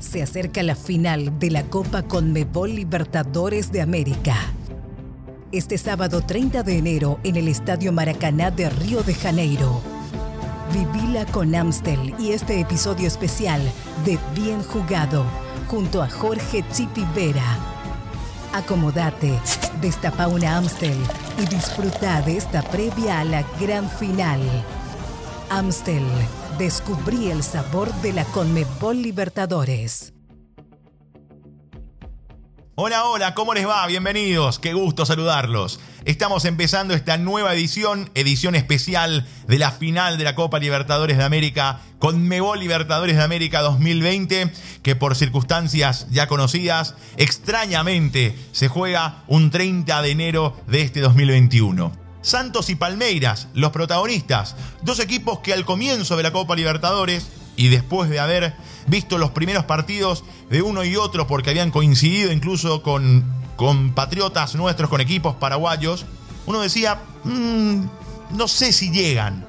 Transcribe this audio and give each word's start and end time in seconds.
Se 0.00 0.22
acerca 0.22 0.62
la 0.62 0.74
final 0.74 1.38
de 1.38 1.50
la 1.50 1.64
Copa 1.64 2.02
Conmebol 2.02 2.74
Libertadores 2.74 3.70
de 3.70 3.82
América. 3.82 4.34
Este 5.52 5.76
sábado 5.76 6.22
30 6.22 6.62
de 6.62 6.78
enero 6.78 7.20
en 7.22 7.36
el 7.36 7.48
Estadio 7.48 7.92
Maracaná 7.92 8.50
de 8.50 8.70
Río 8.70 9.02
de 9.02 9.12
Janeiro. 9.12 9.82
Vivila 10.72 11.26
con 11.26 11.54
Amstel 11.54 12.14
y 12.18 12.32
este 12.32 12.60
episodio 12.60 13.06
especial 13.06 13.60
de 14.06 14.18
Bien 14.34 14.62
Jugado 14.62 15.26
junto 15.68 16.02
a 16.02 16.08
Jorge 16.08 16.64
Chipi 16.72 17.04
Vera. 17.14 17.58
Acomodate, 18.54 19.38
destapa 19.82 20.28
una 20.28 20.56
Amstel 20.56 20.96
y 21.38 21.46
disfruta 21.54 22.22
de 22.22 22.38
esta 22.38 22.62
previa 22.62 23.20
a 23.20 23.24
la 23.24 23.44
gran 23.60 23.90
final. 23.90 24.40
Amstel, 25.50 26.04
descubrí 26.60 27.30
el 27.30 27.42
sabor 27.42 27.90
de 28.02 28.12
la 28.12 28.26
Conmebol 28.26 29.00
Libertadores. 29.00 30.12
Hola, 32.74 33.06
hola, 33.06 33.32
¿cómo 33.32 33.54
les 33.54 33.66
va? 33.66 33.86
Bienvenidos, 33.86 34.58
qué 34.58 34.74
gusto 34.74 35.06
saludarlos. 35.06 35.80
Estamos 36.04 36.44
empezando 36.44 36.92
esta 36.92 37.16
nueva 37.16 37.54
edición, 37.54 38.10
edición 38.14 38.54
especial 38.54 39.26
de 39.48 39.58
la 39.58 39.70
final 39.70 40.18
de 40.18 40.24
la 40.24 40.34
Copa 40.34 40.58
Libertadores 40.58 41.16
de 41.16 41.24
América, 41.24 41.80
con 41.98 42.28
Mebol 42.28 42.60
Libertadores 42.60 43.16
de 43.16 43.22
América 43.22 43.62
2020, 43.62 44.52
que 44.82 44.96
por 44.96 45.16
circunstancias 45.16 46.08
ya 46.10 46.26
conocidas, 46.26 46.94
extrañamente 47.16 48.36
se 48.52 48.68
juega 48.68 49.24
un 49.28 49.50
30 49.50 50.02
de 50.02 50.10
enero 50.10 50.54
de 50.66 50.82
este 50.82 51.00
2021. 51.00 52.09
Santos 52.22 52.70
y 52.70 52.74
Palmeiras, 52.74 53.48
los 53.54 53.72
protagonistas, 53.72 54.56
dos 54.82 55.00
equipos 55.00 55.40
que 55.40 55.52
al 55.52 55.64
comienzo 55.64 56.16
de 56.16 56.22
la 56.22 56.32
Copa 56.32 56.56
Libertadores 56.56 57.28
y 57.56 57.68
después 57.68 58.10
de 58.10 58.20
haber 58.20 58.54
visto 58.86 59.18
los 59.18 59.30
primeros 59.30 59.64
partidos 59.64 60.24
de 60.50 60.62
uno 60.62 60.84
y 60.84 60.96
otro 60.96 61.26
porque 61.26 61.50
habían 61.50 61.70
coincidido 61.70 62.32
incluso 62.32 62.82
con 62.82 63.24
compatriotas 63.56 64.54
nuestros, 64.54 64.88
con 64.88 65.00
equipos 65.00 65.36
paraguayos, 65.36 66.06
uno 66.46 66.60
decía, 66.60 67.00
mm, 67.24 67.84
no 68.30 68.48
sé 68.48 68.72
si 68.72 68.90
llegan, 68.90 69.46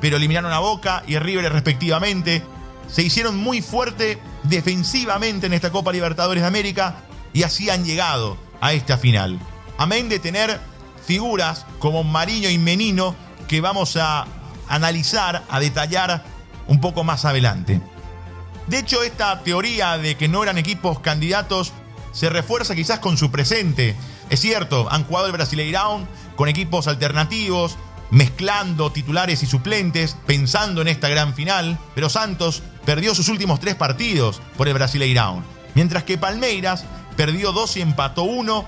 pero 0.00 0.16
eliminaron 0.16 0.52
a 0.52 0.58
Boca 0.58 1.02
y 1.06 1.18
River 1.18 1.52
respectivamente, 1.52 2.42
se 2.88 3.02
hicieron 3.02 3.36
muy 3.36 3.62
fuerte 3.62 4.18
defensivamente 4.44 5.46
en 5.46 5.54
esta 5.54 5.70
Copa 5.70 5.92
Libertadores 5.92 6.42
de 6.42 6.48
América 6.48 6.96
y 7.32 7.42
así 7.42 7.70
han 7.70 7.84
llegado 7.84 8.36
a 8.60 8.72
esta 8.72 8.98
final. 8.98 9.38
Amén 9.78 10.08
de 10.08 10.18
tener 10.18 10.60
figuras 11.06 11.64
como 11.78 12.04
Mariño 12.04 12.50
y 12.50 12.58
Menino 12.58 13.14
que 13.48 13.60
vamos 13.60 13.96
a 13.96 14.26
analizar, 14.68 15.44
a 15.48 15.60
detallar 15.60 16.24
un 16.66 16.80
poco 16.80 17.04
más 17.04 17.24
adelante. 17.24 17.80
De 18.66 18.80
hecho, 18.80 19.02
esta 19.02 19.42
teoría 19.42 19.96
de 19.96 20.16
que 20.16 20.28
no 20.28 20.42
eran 20.42 20.58
equipos 20.58 20.98
candidatos 20.98 21.72
se 22.12 22.28
refuerza 22.30 22.74
quizás 22.74 22.98
con 22.98 23.16
su 23.16 23.30
presente. 23.30 23.94
Es 24.30 24.40
cierto, 24.40 24.88
han 24.90 25.04
jugado 25.04 25.26
el 25.26 25.32
Brasileirão 25.32 26.06
con 26.34 26.48
equipos 26.48 26.88
alternativos, 26.88 27.76
mezclando 28.10 28.90
titulares 28.90 29.42
y 29.42 29.46
suplentes, 29.46 30.16
pensando 30.26 30.80
en 30.80 30.88
esta 30.88 31.08
gran 31.08 31.34
final, 31.34 31.78
pero 31.94 32.08
Santos 32.08 32.62
perdió 32.84 33.14
sus 33.14 33.28
últimos 33.28 33.60
tres 33.60 33.74
partidos 33.76 34.40
por 34.56 34.66
el 34.66 34.74
Brasileirão, 34.74 35.42
mientras 35.74 36.02
que 36.02 36.18
Palmeiras 36.18 36.84
perdió 37.16 37.52
dos 37.52 37.76
y 37.76 37.82
empató 37.82 38.24
uno 38.24 38.64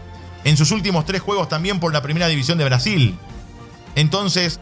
en 0.49 0.57
sus 0.57 0.71
últimos 0.71 1.05
tres 1.05 1.21
juegos 1.21 1.51
también 1.51 1.79
por 1.79 1.93
la 1.93 2.01
Primera 2.01 2.27
División 2.27 2.57
de 2.57 2.65
Brasil. 2.65 3.15
Entonces, 3.95 4.61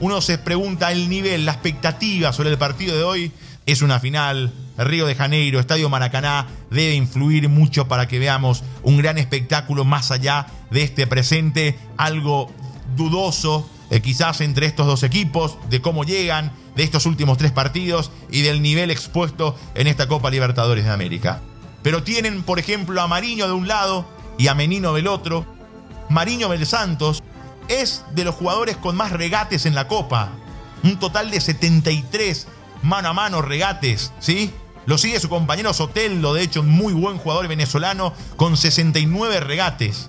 uno 0.00 0.20
se 0.20 0.38
pregunta 0.38 0.90
el 0.90 1.08
nivel, 1.08 1.46
la 1.46 1.52
expectativa 1.52 2.32
sobre 2.32 2.50
el 2.50 2.58
partido 2.58 2.96
de 2.96 3.04
hoy. 3.04 3.32
Es 3.64 3.80
una 3.80 4.00
final, 4.00 4.52
Río 4.76 5.06
de 5.06 5.14
Janeiro, 5.14 5.60
Estadio 5.60 5.88
Maracaná, 5.88 6.48
debe 6.70 6.94
influir 6.94 7.48
mucho 7.48 7.86
para 7.86 8.08
que 8.08 8.18
veamos 8.18 8.64
un 8.82 8.96
gran 8.96 9.18
espectáculo 9.18 9.84
más 9.84 10.10
allá 10.10 10.48
de 10.72 10.82
este 10.82 11.06
presente, 11.06 11.78
algo 11.96 12.50
dudoso 12.96 13.70
eh, 13.90 14.00
quizás 14.00 14.40
entre 14.40 14.66
estos 14.66 14.88
dos 14.88 15.04
equipos, 15.04 15.58
de 15.68 15.80
cómo 15.80 16.02
llegan, 16.02 16.50
de 16.74 16.82
estos 16.82 17.06
últimos 17.06 17.38
tres 17.38 17.52
partidos 17.52 18.10
y 18.32 18.42
del 18.42 18.62
nivel 18.62 18.90
expuesto 18.90 19.56
en 19.76 19.86
esta 19.86 20.08
Copa 20.08 20.28
Libertadores 20.28 20.86
de 20.86 20.90
América. 20.90 21.40
Pero 21.84 22.02
tienen, 22.02 22.42
por 22.42 22.58
ejemplo, 22.58 23.00
a 23.00 23.06
Mariño 23.06 23.46
de 23.46 23.52
un 23.52 23.68
lado 23.68 24.06
y 24.40 24.48
a 24.48 24.54
Menino 24.54 24.94
del 24.94 25.06
otro. 25.06 25.44
Mariño 26.08 26.48
del 26.48 26.64
Santos 26.66 27.22
es 27.68 28.04
de 28.14 28.24
los 28.24 28.34
jugadores 28.34 28.78
con 28.78 28.96
más 28.96 29.12
regates 29.12 29.66
en 29.66 29.74
la 29.74 29.86
Copa. 29.86 30.30
Un 30.82 30.98
total 30.98 31.30
de 31.30 31.42
73 31.42 32.48
mano 32.80 33.10
a 33.10 33.12
mano 33.12 33.42
regates, 33.42 34.14
¿sí? 34.18 34.50
Lo 34.86 34.96
sigue 34.96 35.20
su 35.20 35.28
compañero 35.28 35.74
Sotelo, 35.74 36.32
de 36.32 36.42
hecho, 36.42 36.62
un 36.62 36.70
muy 36.70 36.94
buen 36.94 37.18
jugador 37.18 37.48
venezolano, 37.48 38.14
con 38.36 38.56
69 38.56 39.40
regates. 39.40 40.08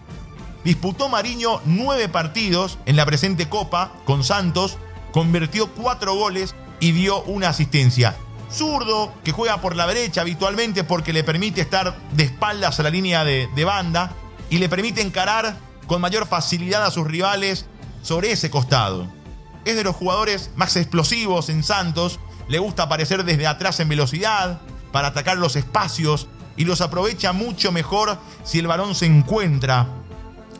Disputó 0.63 1.09
Mariño 1.09 1.59
nueve 1.65 2.07
partidos 2.07 2.77
en 2.85 2.95
la 2.95 3.05
presente 3.05 3.49
Copa 3.49 3.91
con 4.05 4.23
Santos, 4.23 4.77
convirtió 5.11 5.67
cuatro 5.73 6.15
goles 6.15 6.55
y 6.79 6.93
dio 6.93 7.21
una 7.23 7.49
asistencia. 7.49 8.15
Zurdo, 8.49 9.13
que 9.25 9.33
juega 9.33 9.59
por 9.59 9.75
la 9.75 9.87
derecha 9.87 10.21
habitualmente 10.21 10.85
porque 10.85 11.11
le 11.11 11.25
permite 11.25 11.59
estar 11.59 11.97
de 12.13 12.23
espaldas 12.23 12.79
a 12.79 12.83
la 12.83 12.89
línea 12.89 13.25
de, 13.25 13.49
de 13.53 13.65
banda 13.65 14.15
y 14.51 14.59
le 14.59 14.69
permite 14.69 15.01
encarar 15.01 15.57
con 15.87 16.01
mayor 16.01 16.27
facilidad 16.27 16.85
a 16.85 16.91
sus 16.91 17.07
rivales 17.07 17.65
sobre 18.03 18.31
ese 18.31 18.51
costado. 18.51 19.07
Es 19.65 19.75
de 19.75 19.83
los 19.83 19.95
jugadores 19.95 20.51
más 20.55 20.75
explosivos 20.75 21.49
en 21.49 21.63
Santos, 21.63 22.19
le 22.47 22.59
gusta 22.59 22.83
aparecer 22.83 23.23
desde 23.23 23.47
atrás 23.47 23.79
en 23.79 23.89
velocidad 23.89 24.61
para 24.91 25.07
atacar 25.07 25.37
los 25.37 25.55
espacios 25.55 26.27
y 26.57 26.65
los 26.65 26.81
aprovecha 26.81 27.31
mucho 27.31 27.71
mejor 27.71 28.19
si 28.43 28.59
el 28.59 28.67
balón 28.67 28.93
se 28.93 29.05
encuentra 29.05 29.87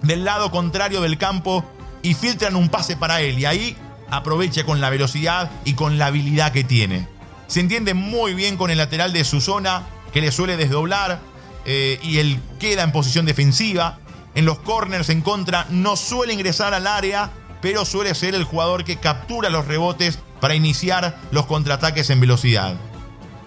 del 0.02 0.24
lado 0.24 0.52
contrario 0.52 1.02
del 1.02 1.18
campo 1.18 1.66
y 2.02 2.14
filtran 2.14 2.56
un 2.56 2.70
pase 2.70 2.96
para 2.96 3.22
él 3.22 3.38
y 3.38 3.46
ahí 3.46 3.78
aprovecha 4.10 4.64
con 4.64 4.80
la 4.80 4.90
velocidad 4.90 5.52
y 5.66 5.74
con 5.74 5.98
la 5.98 6.08
habilidad 6.08 6.54
que 6.54 6.64
tiene. 6.64 7.08
Se 7.48 7.60
entiende 7.60 7.94
muy 7.94 8.36
bien 8.36 8.56
con 8.56 8.72
el 8.72 8.78
lateral 8.78 9.12
de 9.12 9.26
su 9.26 9.42
zona 9.42 9.84
que 10.14 10.22
le 10.22 10.32
suele 10.32 10.56
desdoblar 10.56 11.20
eh, 11.66 12.00
y 12.02 12.18
él 12.18 12.40
queda 12.60 12.84
en 12.84 12.92
posición 12.92 13.26
defensiva 13.26 14.00
en 14.36 14.46
los 14.46 14.60
corners 14.60 15.10
en 15.10 15.22
contra 15.22 15.68
no 15.70 15.96
suele 15.96 16.34
ingresar 16.34 16.74
al 16.74 16.88
área, 16.88 17.32
pero 17.62 17.86
suele 17.86 18.16
ser 18.16 18.36
el 18.36 18.44
jugador 18.44 18.84
que 18.84 18.98
captura 18.98 19.50
los 19.50 19.68
rebotes 19.68 20.20
para 20.40 20.56
iniciar 20.56 21.18
los 21.32 21.46
contraataques 21.46 22.10
en 22.10 22.20
velocidad. 22.20 22.76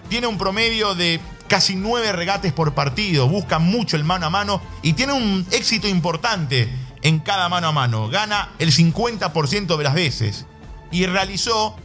Tiene 0.09 0.27
un 0.27 0.37
promedio 0.37 0.95
de 0.95 1.19
casi 1.47 1.75
nueve 1.75 2.11
regates 2.11 2.53
por 2.53 2.73
partido, 2.73 3.27
busca 3.27 3.59
mucho 3.59 3.97
el 3.97 4.03
mano 4.03 4.27
a 4.27 4.29
mano 4.29 4.61
y 4.81 4.93
tiene 4.93 5.13
un 5.13 5.45
éxito 5.51 5.87
importante 5.87 6.69
en 7.01 7.19
cada 7.19 7.49
mano 7.49 7.67
a 7.67 7.71
mano. 7.71 8.09
Gana 8.09 8.49
el 8.59 8.71
50% 8.71 9.77
de 9.77 9.83
las 9.83 9.93
veces 9.93 10.45
y 10.91 11.05
realizó 11.05 11.75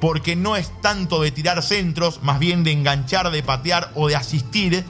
porque 0.00 0.34
no 0.36 0.56
es 0.56 0.70
tanto 0.80 1.22
de 1.22 1.30
tirar 1.30 1.62
centros, 1.62 2.22
más 2.22 2.38
bien 2.38 2.64
de 2.64 2.72
enganchar, 2.72 3.30
de 3.30 3.42
patear 3.42 3.92
o 3.94 4.08
de 4.08 4.16
asistir, 4.16 4.84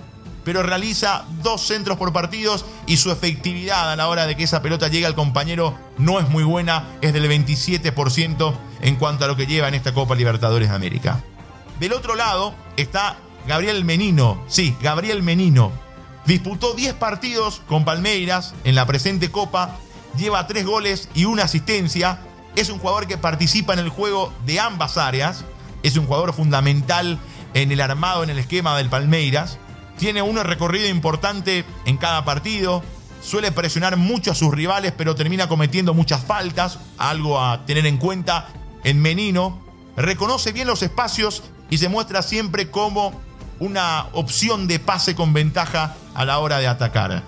pero 0.44 0.62
realiza 0.62 1.24
dos 1.42 1.66
centros 1.66 1.98
por 1.98 2.12
partidos 2.12 2.64
y 2.86 2.96
su 2.96 3.10
efectividad 3.10 3.92
a 3.92 3.96
la 3.96 4.08
hora 4.08 4.26
de 4.26 4.36
que 4.36 4.44
esa 4.44 4.62
pelota 4.62 4.88
llegue 4.88 5.06
al 5.06 5.14
compañero 5.14 5.76
no 5.98 6.18
es 6.18 6.28
muy 6.28 6.44
buena, 6.44 6.88
es 7.00 7.12
del 7.12 7.28
27% 7.30 8.54
en 8.80 8.96
cuanto 8.96 9.24
a 9.24 9.28
lo 9.28 9.36
que 9.36 9.46
lleva 9.46 9.68
en 9.68 9.74
esta 9.74 9.94
Copa 9.94 10.14
Libertadores 10.14 10.68
de 10.68 10.74
América. 10.74 11.22
Del 11.78 11.92
otro 11.92 12.14
lado 12.14 12.54
está 12.76 13.16
Gabriel 13.46 13.84
Menino, 13.84 14.42
sí, 14.48 14.76
Gabriel 14.80 15.22
Menino. 15.22 15.72
Disputó 16.26 16.74
10 16.74 16.94
partidos 16.94 17.62
con 17.66 17.84
Palmeiras 17.84 18.54
en 18.64 18.74
la 18.74 18.86
presente 18.86 19.30
Copa, 19.30 19.76
lleva 20.16 20.46
3 20.46 20.64
goles 20.64 21.08
y 21.14 21.24
una 21.24 21.44
asistencia. 21.44 22.20
Es 22.54 22.68
un 22.68 22.78
jugador 22.78 23.06
que 23.06 23.18
participa 23.18 23.72
en 23.72 23.80
el 23.80 23.88
juego 23.88 24.32
de 24.46 24.60
ambas 24.60 24.96
áreas, 24.98 25.44
es 25.82 25.96
un 25.96 26.06
jugador 26.06 26.32
fundamental 26.32 27.18
en 27.54 27.72
el 27.72 27.80
armado, 27.80 28.22
en 28.22 28.30
el 28.30 28.38
esquema 28.38 28.76
del 28.76 28.88
Palmeiras 28.88 29.58
tiene 30.02 30.20
un 30.20 30.36
recorrido 30.36 30.88
importante 30.88 31.64
en 31.86 31.96
cada 31.96 32.24
partido. 32.24 32.82
Suele 33.22 33.52
presionar 33.52 33.96
mucho 33.96 34.32
a 34.32 34.34
sus 34.34 34.52
rivales, 34.52 34.92
pero 34.98 35.14
termina 35.14 35.48
cometiendo 35.48 35.94
muchas 35.94 36.24
faltas. 36.24 36.80
Algo 36.98 37.40
a 37.40 37.64
tener 37.66 37.86
en 37.86 37.98
cuenta 37.98 38.48
en 38.82 39.00
Menino. 39.00 39.64
Reconoce 39.96 40.50
bien 40.50 40.66
los 40.66 40.82
espacios 40.82 41.44
y 41.70 41.78
se 41.78 41.88
muestra 41.88 42.22
siempre 42.22 42.68
como 42.68 43.12
una 43.60 44.06
opción 44.14 44.66
de 44.66 44.80
pase 44.80 45.14
con 45.14 45.32
ventaja 45.32 45.94
a 46.14 46.24
la 46.24 46.40
hora 46.40 46.58
de 46.58 46.66
atacar. 46.66 47.22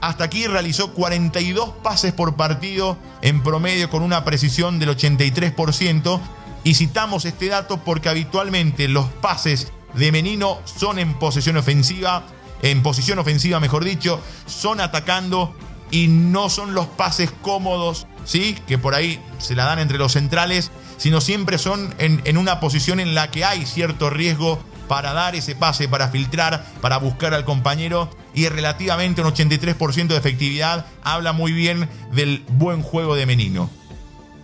Hasta 0.00 0.24
aquí 0.24 0.48
realizó 0.48 0.94
42 0.94 1.74
pases 1.84 2.12
por 2.12 2.34
partido 2.34 2.98
en 3.22 3.40
promedio 3.44 3.88
con 3.88 4.02
una 4.02 4.24
precisión 4.24 4.80
del 4.80 4.88
83%. 4.88 6.20
Y 6.64 6.74
citamos 6.74 7.24
este 7.24 7.46
dato 7.46 7.76
porque 7.84 8.08
habitualmente 8.08 8.88
los 8.88 9.06
pases 9.06 9.70
de 9.96 10.12
Menino 10.12 10.60
son 10.64 10.98
en 10.98 11.14
posesión 11.14 11.56
ofensiva, 11.56 12.24
en 12.62 12.82
posición 12.82 13.18
ofensiva 13.18 13.60
mejor 13.60 13.84
dicho, 13.84 14.20
son 14.46 14.80
atacando 14.80 15.54
y 15.90 16.08
no 16.08 16.48
son 16.50 16.74
los 16.74 16.86
pases 16.86 17.30
cómodos, 17.42 18.06
¿sí? 18.24 18.56
Que 18.66 18.78
por 18.78 18.94
ahí 18.94 19.22
se 19.38 19.54
la 19.54 19.64
dan 19.64 19.78
entre 19.78 19.98
los 19.98 20.12
centrales, 20.12 20.70
sino 20.96 21.20
siempre 21.20 21.58
son 21.58 21.94
en, 21.98 22.20
en 22.24 22.38
una 22.38 22.60
posición 22.60 23.00
en 23.00 23.14
la 23.14 23.30
que 23.30 23.44
hay 23.44 23.66
cierto 23.66 24.10
riesgo 24.10 24.58
para 24.88 25.12
dar 25.12 25.34
ese 25.34 25.54
pase, 25.54 25.88
para 25.88 26.08
filtrar, 26.08 26.66
para 26.80 26.98
buscar 26.98 27.34
al 27.34 27.44
compañero 27.44 28.10
y 28.34 28.48
relativamente 28.48 29.22
un 29.22 29.28
83% 29.28 30.08
de 30.08 30.16
efectividad 30.16 30.86
habla 31.02 31.32
muy 31.32 31.52
bien 31.52 31.88
del 32.12 32.44
buen 32.48 32.82
juego 32.82 33.14
de 33.14 33.26
Menino. 33.26 33.70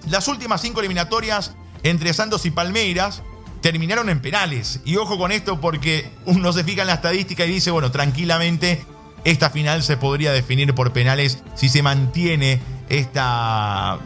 Las 0.08 0.29
últimas 0.29 0.62
cinco 0.62 0.81
eliminatorias 0.81 1.55
entre 1.82 2.14
Santos 2.14 2.47
y 2.47 2.50
Palmeiras 2.50 3.23
terminaron 3.60 4.08
en 4.08 4.20
penales. 4.20 4.80
Y 4.84 4.96
ojo 4.96 5.18
con 5.18 5.32
esto 5.32 5.60
porque 5.60 6.10
uno 6.24 6.52
se 6.52 6.64
fija 6.64 6.82
en 6.82 6.88
la 6.88 6.94
estadística 6.94 7.44
y 7.44 7.50
dice, 7.50 7.70
bueno, 7.70 7.90
tranquilamente 7.90 8.84
esta 9.24 9.50
final 9.50 9.82
se 9.82 9.96
podría 9.96 10.32
definir 10.32 10.74
por 10.74 10.92
penales 10.92 11.42
si 11.54 11.68
se 11.68 11.82
mantiene 11.82 12.60
esta 12.88 13.98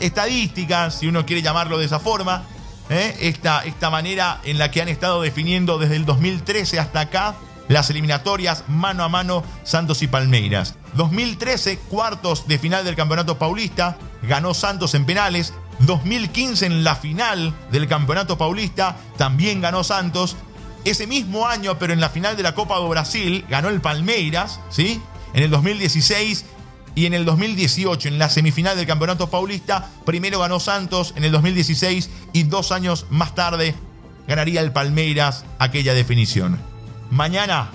estadística, 0.00 0.90
si 0.90 1.08
uno 1.08 1.26
quiere 1.26 1.42
llamarlo 1.42 1.78
de 1.78 1.86
esa 1.86 1.98
forma. 1.98 2.44
¿eh? 2.88 3.16
Esta, 3.20 3.64
esta 3.64 3.90
manera 3.90 4.40
en 4.44 4.58
la 4.58 4.70
que 4.70 4.82
han 4.82 4.88
estado 4.88 5.22
definiendo 5.22 5.78
desde 5.78 5.96
el 5.96 6.04
2013 6.04 6.78
hasta 6.78 7.00
acá 7.00 7.36
las 7.68 7.88
eliminatorias 7.88 8.64
mano 8.66 9.04
a 9.04 9.08
mano 9.08 9.44
Santos 9.62 10.02
y 10.02 10.08
Palmeiras. 10.08 10.74
2013, 10.94 11.78
cuartos 11.78 12.48
de 12.48 12.58
final 12.58 12.84
del 12.84 12.96
Campeonato 12.96 13.38
Paulista, 13.38 13.96
ganó 14.22 14.54
Santos 14.54 14.94
en 14.94 15.06
penales. 15.06 15.54
2015 15.86 16.66
en 16.66 16.84
la 16.84 16.96
final 16.96 17.54
del 17.70 17.88
Campeonato 17.88 18.36
Paulista 18.36 18.96
también 19.16 19.60
ganó 19.60 19.82
Santos. 19.84 20.36
Ese 20.84 21.06
mismo 21.06 21.46
año, 21.46 21.78
pero 21.78 21.92
en 21.92 22.00
la 22.00 22.08
final 22.08 22.36
de 22.36 22.42
la 22.42 22.54
Copa 22.54 22.76
do 22.76 22.88
Brasil, 22.88 23.44
ganó 23.48 23.68
el 23.68 23.80
Palmeiras, 23.80 24.60
¿sí? 24.70 25.00
En 25.34 25.42
el 25.42 25.50
2016 25.50 26.44
y 26.94 27.06
en 27.06 27.14
el 27.14 27.24
2018, 27.24 28.08
en 28.08 28.18
la 28.18 28.30
semifinal 28.30 28.76
del 28.76 28.86
Campeonato 28.86 29.30
Paulista, 29.30 29.88
primero 30.04 30.40
ganó 30.40 30.58
Santos 30.58 31.14
en 31.16 31.24
el 31.24 31.32
2016 31.32 32.10
y 32.32 32.44
dos 32.44 32.72
años 32.72 33.06
más 33.10 33.34
tarde 33.34 33.74
ganaría 34.26 34.60
el 34.60 34.72
Palmeiras 34.72 35.44
aquella 35.58 35.94
definición. 35.94 36.60
Mañana, 37.10 37.70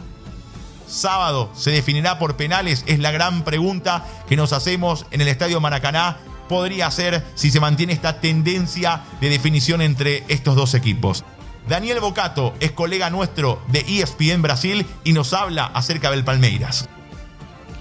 sábado, 0.88 1.52
se 1.56 1.72
definirá 1.72 2.18
por 2.18 2.38
penales, 2.38 2.84
es 2.88 3.00
la 3.00 3.12
gran 3.12 3.44
pregunta 3.44 4.06
que 4.28 4.38
nos 4.38 4.54
hacemos 4.54 5.06
en 5.12 5.22
el 5.22 5.28
Estadio 5.28 5.60
Maracaná 5.60 6.18
podría 6.48 6.90
ser 6.92 7.24
si 7.36 7.52
se 7.52 7.60
mantiene 7.60 7.94
esta 7.94 8.20
tendencia 8.20 9.04
de 9.22 9.30
definición 9.30 9.82
entre 9.82 10.24
estos 10.28 10.56
dos 10.56 10.74
equipos. 10.74 11.24
Daniel 11.68 12.00
Bocato 12.00 12.54
es 12.60 12.72
colega 12.72 13.10
nuestro 13.10 13.60
de 13.68 13.80
ESPN 13.80 14.42
Brasil 14.42 14.86
y 15.04 15.14
nos 15.14 15.34
habla 15.34 15.66
acerca 15.66 16.12
del 16.12 16.24
Palmeiras. 16.24 16.88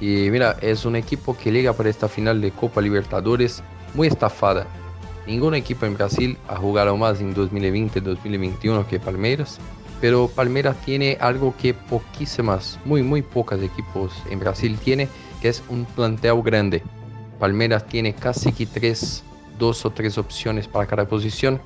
Y 0.00 0.30
mira, 0.30 0.56
es 0.60 0.84
un 0.84 0.96
equipo 0.96 1.36
que 1.36 1.52
llega 1.52 1.72
para 1.74 1.90
esta 1.90 2.08
final 2.08 2.40
de 2.40 2.50
Copa 2.50 2.80
Libertadores 2.80 3.62
muy 3.92 4.08
estafada. 4.08 4.66
Ningún 5.26 5.54
equipo 5.54 5.86
en 5.86 5.94
Brasil 5.94 6.38
ha 6.48 6.56
jugado 6.56 6.96
más 6.96 7.20
en 7.20 7.34
2020-2021 7.34 8.86
que 8.86 9.00
Palmeiras, 9.00 9.58
pero 10.00 10.28
Palmeiras 10.28 10.76
tiene 10.84 11.16
algo 11.20 11.54
que 11.56 11.72
poquísimas, 11.72 12.78
muy 12.84 13.02
muy 13.02 13.22
pocos 13.22 13.62
equipos 13.62 14.12
en 14.30 14.40
Brasil 14.40 14.78
tiene, 14.82 15.08
que 15.40 15.48
es 15.48 15.62
un 15.68 15.84
plantel 15.84 16.42
grande. 16.42 16.82
Palmeiras 17.38 17.86
tiene 17.86 18.14
casi 18.14 18.52
que 18.52 18.66
tres, 18.66 19.22
dos 19.58 19.84
o 19.84 19.90
tres 19.90 20.18
opciones 20.18 20.68
para 20.68 20.86
cada 20.86 21.06
posición 21.06 21.60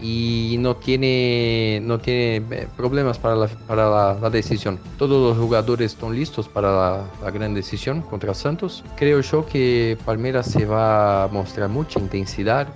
y 0.00 0.56
no 0.58 0.76
tiene, 0.76 1.80
no 1.82 1.98
tiene 1.98 2.36
eh, 2.50 2.68
problemas 2.76 3.18
para, 3.18 3.34
la, 3.34 3.46
para 3.46 4.14
la, 4.20 4.30
decisión. 4.30 4.78
Todos 4.98 5.36
los 5.36 5.42
jugadores 5.42 5.92
están 5.92 6.14
listos 6.14 6.48
para 6.48 6.70
la, 6.70 7.10
la, 7.22 7.30
gran 7.30 7.54
decisión 7.54 8.02
contra 8.02 8.34
Santos. 8.34 8.84
Creo 8.96 9.20
yo 9.20 9.46
que 9.46 9.96
Palmeiras 10.04 10.50
se 10.50 10.66
va 10.66 11.24
a 11.24 11.28
mostrar 11.28 11.68
mucha 11.68 11.98
intensidad, 11.98 12.68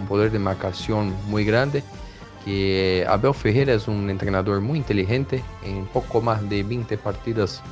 un 0.00 0.06
poder 0.06 0.30
de 0.30 0.38
marcación 0.38 1.14
muy 1.28 1.44
grande. 1.44 1.82
Que 2.44 3.04
Abel 3.08 3.34
Ferreira 3.34 3.74
es 3.74 3.88
un 3.88 4.08
entrenador 4.08 4.60
muy 4.60 4.78
inteligente. 4.78 5.42
En 5.64 5.86
poco 5.86 6.20
más 6.20 6.46
de 6.48 6.62
20 6.62 6.96
partidas 6.98 7.62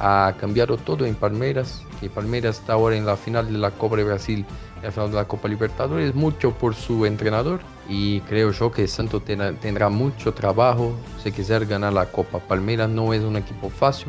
ha 0.00 0.34
cambiado 0.38 0.76
todo 0.76 1.06
en 1.06 1.14
Palmeiras 1.14 1.82
que 2.00 2.10
Palmeiras 2.10 2.58
está 2.58 2.74
ahora 2.74 2.96
en 2.96 3.06
la 3.06 3.16
final 3.16 3.50
de 3.52 3.58
la 3.58 3.70
Copa 3.70 3.96
de 3.96 4.04
Brasil 4.04 4.44
y 4.80 4.84
la 4.84 4.92
final 4.92 5.10
de 5.10 5.16
la 5.16 5.26
Copa 5.26 5.48
Libertadores, 5.48 6.14
mucho 6.14 6.52
por 6.52 6.74
su 6.74 7.06
entrenador 7.06 7.60
y 7.88 8.20
creo 8.20 8.50
yo 8.52 8.70
que 8.70 8.86
Santos 8.86 9.22
tendrá 9.24 9.88
mucho 9.88 10.34
trabajo 10.34 10.92
si 11.22 11.32
quiser 11.32 11.66
ganar 11.66 11.92
la 11.92 12.06
Copa. 12.06 12.38
Palmeiras 12.38 12.88
no 12.90 13.12
es 13.12 13.22
un 13.22 13.36
equipo 13.36 13.70
fácil, 13.70 14.08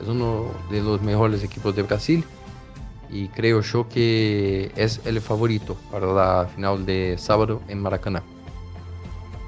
es 0.00 0.08
uno 0.08 0.46
de 0.70 0.82
los 0.82 1.02
mejores 1.02 1.42
equipos 1.44 1.74
de 1.76 1.82
Brasil 1.82 2.24
y 3.10 3.28
creo 3.28 3.60
yo 3.60 3.88
que 3.88 4.72
es 4.76 5.00
el 5.04 5.20
favorito 5.20 5.76
para 5.90 6.06
la 6.06 6.48
final 6.54 6.86
de 6.86 7.16
sábado 7.18 7.60
en 7.68 7.80
Maracaná. 7.80 8.22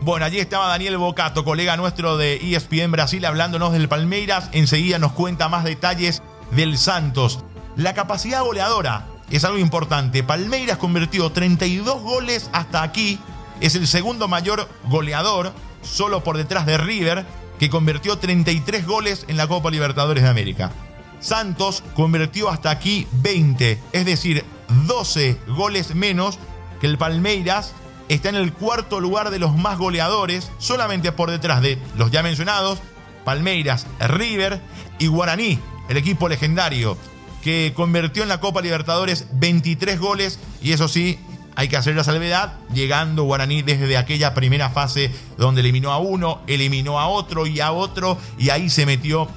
Bueno, 0.00 0.26
allí 0.26 0.38
estaba 0.38 0.68
Daniel 0.68 0.96
Bocato, 0.96 1.44
colega 1.44 1.76
nuestro 1.76 2.16
de 2.16 2.36
ESPN 2.36 2.92
Brasil, 2.92 3.24
hablándonos 3.24 3.72
del 3.72 3.88
Palmeiras. 3.88 4.48
Enseguida 4.52 4.98
nos 5.00 5.12
cuenta 5.12 5.48
más 5.48 5.64
detalles 5.64 6.22
del 6.52 6.78
Santos. 6.78 7.40
La 7.76 7.94
capacidad 7.94 8.42
goleadora 8.42 9.06
es 9.30 9.44
algo 9.44 9.58
importante. 9.58 10.22
Palmeiras 10.22 10.78
convirtió 10.78 11.30
32 11.32 12.00
goles 12.00 12.48
hasta 12.52 12.82
aquí. 12.82 13.18
Es 13.60 13.74
el 13.74 13.88
segundo 13.88 14.28
mayor 14.28 14.68
goleador, 14.84 15.52
solo 15.82 16.22
por 16.22 16.36
detrás 16.36 16.64
de 16.64 16.78
River, 16.78 17.26
que 17.58 17.68
convirtió 17.68 18.18
33 18.18 18.86
goles 18.86 19.24
en 19.26 19.36
la 19.36 19.48
Copa 19.48 19.70
Libertadores 19.70 20.22
de 20.22 20.30
América. 20.30 20.70
Santos 21.18 21.82
convirtió 21.94 22.50
hasta 22.50 22.70
aquí 22.70 23.08
20, 23.10 23.80
es 23.92 24.06
decir, 24.06 24.44
12 24.86 25.38
goles 25.48 25.96
menos 25.96 26.38
que 26.80 26.86
el 26.86 26.98
Palmeiras. 26.98 27.74
Está 28.08 28.30
en 28.30 28.36
el 28.36 28.52
cuarto 28.52 29.00
lugar 29.00 29.30
de 29.30 29.38
los 29.38 29.54
más 29.54 29.78
goleadores, 29.78 30.50
solamente 30.58 31.12
por 31.12 31.30
detrás 31.30 31.60
de 31.60 31.78
los 31.96 32.10
ya 32.10 32.22
mencionados, 32.22 32.78
Palmeiras, 33.24 33.86
River 34.00 34.60
y 34.98 35.08
Guaraní, 35.08 35.58
el 35.88 35.96
equipo 35.98 36.28
legendario 36.28 36.96
que 37.42 37.72
convirtió 37.74 38.22
en 38.22 38.28
la 38.28 38.40
Copa 38.40 38.62
Libertadores 38.62 39.26
23 39.32 39.98
goles 40.00 40.38
y 40.60 40.72
eso 40.72 40.88
sí, 40.88 41.18
hay 41.54 41.68
que 41.68 41.76
hacer 41.76 41.96
la 41.96 42.04
salvedad, 42.04 42.54
llegando 42.72 43.24
Guaraní 43.24 43.62
desde 43.62 43.96
aquella 43.96 44.32
primera 44.34 44.70
fase 44.70 45.10
donde 45.36 45.60
eliminó 45.60 45.92
a 45.92 45.98
uno, 45.98 46.40
eliminó 46.46 47.00
a 47.00 47.08
otro 47.08 47.46
y 47.46 47.60
a 47.60 47.72
otro 47.72 48.16
y 48.38 48.50
ahí 48.50 48.70
se 48.70 48.86
metió 48.86 49.28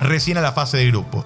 recién 0.00 0.38
a 0.38 0.40
la 0.40 0.52
fase 0.52 0.76
de 0.76 0.88
grupo. 0.88 1.24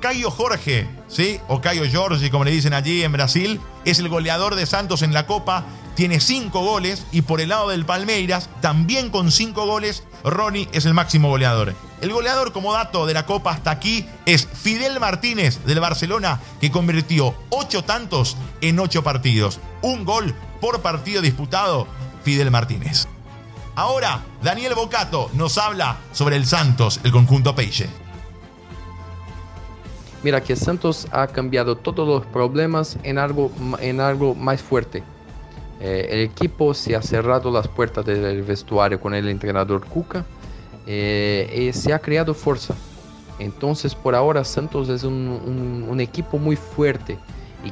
Caio 0.00 0.30
Jorge, 0.30 0.88
¿sí? 1.08 1.40
O 1.48 1.60
Caio 1.60 1.84
Jorge, 1.92 2.30
como 2.30 2.44
le 2.44 2.50
dicen 2.50 2.74
allí 2.74 3.02
en 3.02 3.12
Brasil, 3.12 3.60
es 3.84 3.98
el 3.98 4.08
goleador 4.08 4.54
de 4.54 4.66
Santos 4.66 5.02
en 5.02 5.14
la 5.14 5.26
Copa, 5.26 5.64
tiene 5.96 6.20
5 6.20 6.60
goles 6.60 7.06
y 7.10 7.22
por 7.22 7.40
el 7.40 7.48
lado 7.48 7.70
del 7.70 7.86
Palmeiras, 7.86 8.48
también 8.60 9.10
con 9.10 9.32
5 9.32 9.66
goles, 9.66 10.04
Ronnie 10.22 10.68
es 10.72 10.84
el 10.84 10.94
máximo 10.94 11.28
goleador. 11.28 11.74
El 12.00 12.12
goleador 12.12 12.52
como 12.52 12.74
dato 12.74 13.06
de 13.06 13.14
la 13.14 13.26
Copa 13.26 13.50
hasta 13.50 13.70
aquí 13.70 14.06
es 14.26 14.46
Fidel 14.46 15.00
Martínez 15.00 15.64
del 15.64 15.80
Barcelona, 15.80 16.40
que 16.60 16.70
convirtió 16.70 17.34
8 17.48 17.82
tantos 17.84 18.36
en 18.60 18.78
8 18.78 19.02
partidos. 19.02 19.58
Un 19.80 20.04
gol 20.04 20.34
por 20.60 20.82
partido 20.82 21.22
disputado, 21.22 21.88
Fidel 22.22 22.50
Martínez. 22.50 23.08
Ahora, 23.74 24.22
Daniel 24.42 24.74
Bocato 24.74 25.30
nos 25.32 25.56
habla 25.58 25.96
sobre 26.12 26.36
el 26.36 26.46
Santos, 26.46 27.00
el 27.04 27.12
conjunto 27.12 27.54
Peixe. 27.54 27.88
Mira 30.22 30.42
que 30.42 30.56
Santos 30.56 31.08
ha 31.10 31.26
cambiado 31.26 31.76
todos 31.76 32.06
los 32.06 32.26
problemas 32.26 32.98
en 33.02 33.16
algo, 33.18 33.50
en 33.80 34.00
algo 34.00 34.34
más 34.34 34.60
fuerte. 34.60 35.02
Eh, 35.80 36.08
el 36.10 36.20
equipo 36.20 36.72
se 36.72 36.96
ha 36.96 37.02
cerrado 37.02 37.50
las 37.50 37.68
puertas 37.68 38.04
del 38.04 38.42
vestuario 38.42 39.00
con 39.00 39.14
el 39.14 39.28
entrenador 39.28 39.84
Cuca 39.84 40.24
eh, 40.86 41.68
y 41.68 41.72
se 41.72 41.92
ha 41.92 41.98
creado 41.98 42.32
fuerza. 42.32 42.74
Entonces 43.38 43.94
por 43.94 44.14
ahora 44.14 44.44
Santos 44.44 44.88
es 44.88 45.04
un, 45.04 45.98
equipo 46.00 46.38
muy 46.38 46.56
fuerte 46.56 47.18
y 47.64 47.70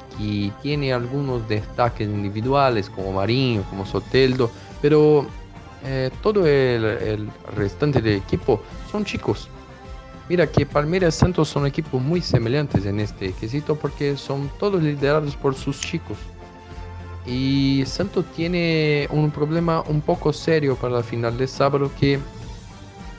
que 0.51 0.53
tiene 0.63 0.93
algunos 0.93 1.49
destaques 1.49 2.09
individuales 2.09 2.91
como 2.91 3.13
Marinho, 3.13 3.63
como 3.71 3.87
Soteldo, 3.87 4.51
pero 4.83 5.27
eh, 5.85 6.11
todo 6.23 6.47
el, 6.47 6.85
el, 6.85 7.29
restante 7.57 8.03
del 8.03 8.17
equipo 8.17 8.61
son 8.91 9.05
chicos. 9.05 9.49
Mira 10.29 10.47
que 10.47 10.67
Palmeiras 10.67 11.17
y 11.17 11.21
Santos 11.21 11.49
son 11.49 11.67
equipos 11.67 12.01
muy 12.01 12.21
semejantes 12.21 12.85
en 12.87 13.01
este 13.01 13.33
quesito 13.33 13.77
porque 13.77 14.17
son 14.17 14.51
todos 14.59 14.83
liderados 14.83 15.37
por 15.37 15.55
sus 15.55 15.81
chicos. 15.81 16.17
Y 17.27 17.85
Santos 17.87 18.27
tiene 18.37 19.09
un 19.11 19.31
problema 19.31 19.83
un 19.83 20.01
poco 20.01 20.33
serio 20.33 20.77
para 20.77 20.95
la 20.95 21.03
final 21.03 21.39
de 21.39 21.47
sábado 21.47 21.91
que 21.99 22.19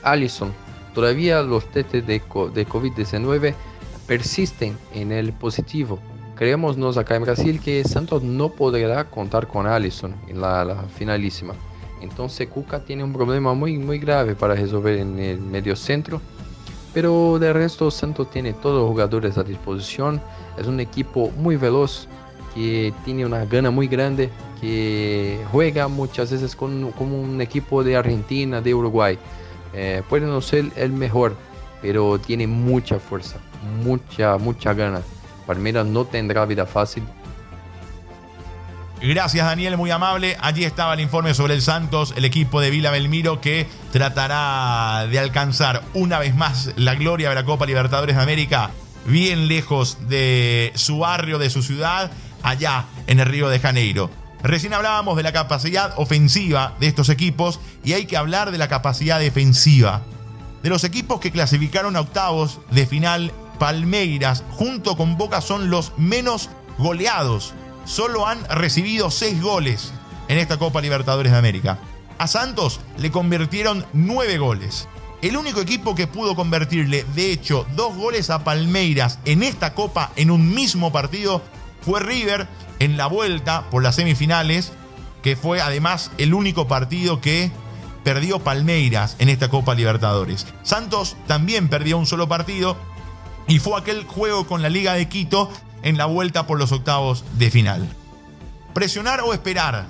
Allison, 0.02 0.52
todavía 0.94 1.42
los 1.42 1.64
testes 1.66 2.06
de, 2.06 2.20
de 2.20 2.68
COVID-19 2.68 3.54
persisten 4.06 4.78
en 4.94 5.12
el 5.12 5.32
positivo. 5.32 5.98
Creemos 6.36 6.96
acá 6.98 7.16
en 7.16 7.22
Brasil 7.22 7.60
que 7.60 7.82
Santos 7.84 8.22
no 8.22 8.50
podrá 8.50 9.04
contar 9.04 9.46
con 9.46 9.66
Allison 9.66 10.14
en 10.28 10.40
la, 10.40 10.84
finalísima. 10.96 11.54
Entonces 12.02 12.46
Cuca 12.48 12.84
tiene 12.84 13.02
un 13.02 13.12
problema 13.14 13.54
muy, 13.54 13.78
muy 13.78 13.98
grave 13.98 14.34
para 14.34 14.54
resolver 14.54 14.98
en 14.98 15.18
el 15.18 15.40
medio 15.40 15.74
centro. 15.74 16.20
Pero 16.92 17.38
de 17.38 17.52
resto 17.52 17.90
Santos 17.90 18.30
tiene 18.30 18.52
todos 18.52 18.80
los 18.80 18.88
jugadores 18.88 19.38
a 19.38 19.44
disposición. 19.44 20.20
Es 20.58 20.66
un 20.66 20.78
equipo 20.78 21.30
muy 21.38 21.56
veloz 21.56 22.06
que 22.56 22.94
tiene 23.04 23.26
una 23.26 23.44
gana 23.44 23.70
muy 23.70 23.86
grande, 23.86 24.30
que 24.62 25.38
juega 25.52 25.88
muchas 25.88 26.32
veces 26.32 26.56
con, 26.56 26.90
como 26.92 27.20
un 27.20 27.42
equipo 27.42 27.84
de 27.84 27.96
Argentina, 27.96 28.62
de 28.62 28.74
Uruguay. 28.74 29.18
Eh, 29.74 30.02
puede 30.08 30.24
no 30.26 30.40
ser 30.40 30.72
el 30.74 30.90
mejor, 30.90 31.36
pero 31.82 32.18
tiene 32.18 32.46
mucha 32.46 32.98
fuerza, 32.98 33.36
mucha, 33.84 34.38
mucha 34.38 34.72
ganas. 34.72 35.02
Palmeiras 35.46 35.84
no 35.84 36.06
tendrá 36.06 36.46
vida 36.46 36.64
fácil. 36.64 37.02
Gracias 39.02 39.44
Daniel, 39.44 39.76
muy 39.76 39.90
amable. 39.90 40.38
Allí 40.40 40.64
estaba 40.64 40.94
el 40.94 41.00
informe 41.00 41.34
sobre 41.34 41.52
el 41.52 41.60
Santos, 41.60 42.14
el 42.16 42.24
equipo 42.24 42.62
de 42.62 42.70
Vila 42.70 42.90
Belmiro 42.90 43.42
que 43.42 43.66
tratará 43.92 45.06
de 45.10 45.18
alcanzar 45.18 45.82
una 45.92 46.18
vez 46.18 46.34
más 46.34 46.72
la 46.76 46.94
gloria 46.94 47.28
de 47.28 47.34
la 47.34 47.44
Copa 47.44 47.66
Libertadores 47.66 48.16
de 48.16 48.22
América, 48.22 48.70
bien 49.04 49.46
lejos 49.46 50.08
de 50.08 50.72
su 50.74 51.00
barrio, 51.00 51.38
de 51.38 51.50
su 51.50 51.62
ciudad, 51.62 52.10
allá 52.46 52.86
en 53.06 53.20
el 53.20 53.26
Río 53.26 53.48
de 53.48 53.58
Janeiro. 53.58 54.08
Recién 54.42 54.72
hablábamos 54.72 55.16
de 55.16 55.24
la 55.24 55.32
capacidad 55.32 55.92
ofensiva 55.96 56.74
de 56.78 56.86
estos 56.86 57.08
equipos 57.08 57.58
y 57.84 57.94
hay 57.94 58.06
que 58.06 58.16
hablar 58.16 58.52
de 58.52 58.58
la 58.58 58.68
capacidad 58.68 59.18
defensiva. 59.18 60.02
De 60.62 60.70
los 60.70 60.84
equipos 60.84 61.20
que 61.20 61.32
clasificaron 61.32 61.96
a 61.96 62.00
octavos 62.00 62.60
de 62.70 62.86
final, 62.86 63.32
Palmeiras 63.58 64.44
junto 64.50 64.96
con 64.96 65.16
Boca 65.16 65.40
son 65.40 65.70
los 65.70 65.92
menos 65.98 66.48
goleados. 66.78 67.54
Solo 67.84 68.26
han 68.26 68.44
recibido 68.48 69.10
seis 69.10 69.42
goles 69.42 69.92
en 70.28 70.38
esta 70.38 70.56
Copa 70.56 70.80
Libertadores 70.80 71.32
de 71.32 71.38
América. 71.38 71.78
A 72.18 72.28
Santos 72.28 72.80
le 72.98 73.10
convirtieron 73.10 73.84
nueve 73.92 74.38
goles. 74.38 74.88
El 75.22 75.36
único 75.36 75.60
equipo 75.60 75.94
que 75.94 76.06
pudo 76.06 76.36
convertirle, 76.36 77.04
de 77.14 77.32
hecho, 77.32 77.66
dos 77.74 77.96
goles 77.96 78.30
a 78.30 78.44
Palmeiras 78.44 79.18
en 79.24 79.42
esta 79.42 79.74
Copa 79.74 80.12
en 80.14 80.30
un 80.30 80.54
mismo 80.54 80.92
partido 80.92 81.42
fue 81.80 82.00
River 82.00 82.48
en 82.78 82.96
la 82.96 83.06
vuelta 83.06 83.64
por 83.70 83.82
las 83.82 83.96
semifinales, 83.96 84.72
que 85.22 85.36
fue 85.36 85.60
además 85.60 86.10
el 86.18 86.34
único 86.34 86.68
partido 86.68 87.20
que 87.20 87.50
perdió 88.04 88.38
Palmeiras 88.38 89.16
en 89.18 89.28
esta 89.28 89.48
Copa 89.48 89.74
Libertadores. 89.74 90.46
Santos 90.62 91.16
también 91.26 91.68
perdió 91.68 91.98
un 91.98 92.06
solo 92.06 92.28
partido 92.28 92.76
y 93.48 93.58
fue 93.58 93.78
aquel 93.78 94.04
juego 94.04 94.46
con 94.46 94.62
la 94.62 94.68
Liga 94.68 94.94
de 94.94 95.08
Quito 95.08 95.50
en 95.82 95.98
la 95.98 96.06
vuelta 96.06 96.46
por 96.46 96.58
los 96.58 96.72
octavos 96.72 97.24
de 97.38 97.50
final. 97.50 97.88
Presionar 98.74 99.20
o 99.22 99.32
esperar. 99.32 99.86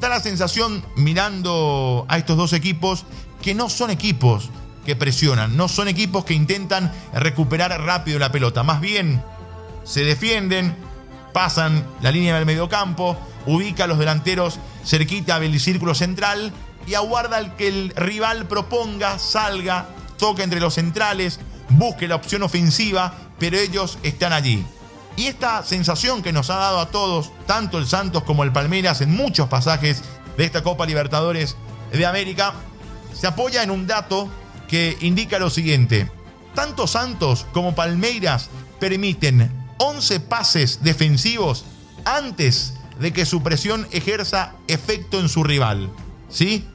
Da 0.00 0.08
la 0.08 0.20
sensación 0.20 0.84
mirando 0.96 2.04
a 2.08 2.18
estos 2.18 2.36
dos 2.36 2.52
equipos 2.52 3.04
que 3.42 3.54
no 3.54 3.68
son 3.68 3.90
equipos 3.90 4.50
que 4.84 4.96
presionan, 4.96 5.56
no 5.56 5.68
son 5.68 5.88
equipos 5.88 6.24
que 6.24 6.34
intentan 6.34 6.92
recuperar 7.12 7.80
rápido 7.80 8.18
la 8.18 8.32
pelota, 8.32 8.62
más 8.62 8.80
bien 8.80 9.22
se 9.84 10.04
defienden, 10.04 10.74
pasan 11.34 11.84
la 12.00 12.12
línea 12.12 12.36
del 12.36 12.46
mediocampo, 12.46 13.18
ubica 13.44 13.84
a 13.84 13.86
los 13.88 13.98
delanteros 13.98 14.58
cerquita 14.84 15.38
del 15.40 15.60
círculo 15.60 15.94
central 15.94 16.52
y 16.86 16.94
aguarda 16.94 17.36
al 17.38 17.56
que 17.56 17.68
el 17.68 17.92
rival 17.96 18.46
proponga, 18.46 19.18
salga, 19.18 19.88
toque 20.16 20.44
entre 20.44 20.60
los 20.60 20.74
centrales, 20.74 21.40
busque 21.70 22.08
la 22.08 22.14
opción 22.14 22.44
ofensiva, 22.44 23.12
pero 23.38 23.58
ellos 23.58 23.98
están 24.04 24.32
allí. 24.32 24.64
Y 25.16 25.26
esta 25.26 25.64
sensación 25.64 26.22
que 26.22 26.32
nos 26.32 26.50
ha 26.50 26.56
dado 26.56 26.78
a 26.78 26.90
todos, 26.90 27.32
tanto 27.46 27.78
el 27.78 27.86
Santos 27.86 28.22
como 28.22 28.44
el 28.44 28.52
Palmeiras 28.52 29.00
en 29.00 29.14
muchos 29.14 29.48
pasajes 29.48 30.02
de 30.36 30.44
esta 30.44 30.62
Copa 30.62 30.86
Libertadores 30.86 31.56
de 31.92 32.06
América, 32.06 32.54
se 33.12 33.26
apoya 33.26 33.62
en 33.64 33.72
un 33.72 33.88
dato 33.88 34.28
que 34.68 34.96
indica 35.00 35.40
lo 35.40 35.50
siguiente. 35.50 36.08
Tanto 36.54 36.86
Santos 36.86 37.44
como 37.52 37.74
Palmeiras 37.74 38.50
permiten 38.78 39.63
11 39.78 40.20
pases 40.20 40.80
defensivos 40.82 41.64
antes 42.04 42.74
de 42.98 43.12
que 43.12 43.26
su 43.26 43.42
presión 43.42 43.86
ejerza 43.90 44.52
efecto 44.68 45.20
en 45.20 45.28
su 45.28 45.44
rival. 45.44 45.90
¿Sí? 46.28 46.66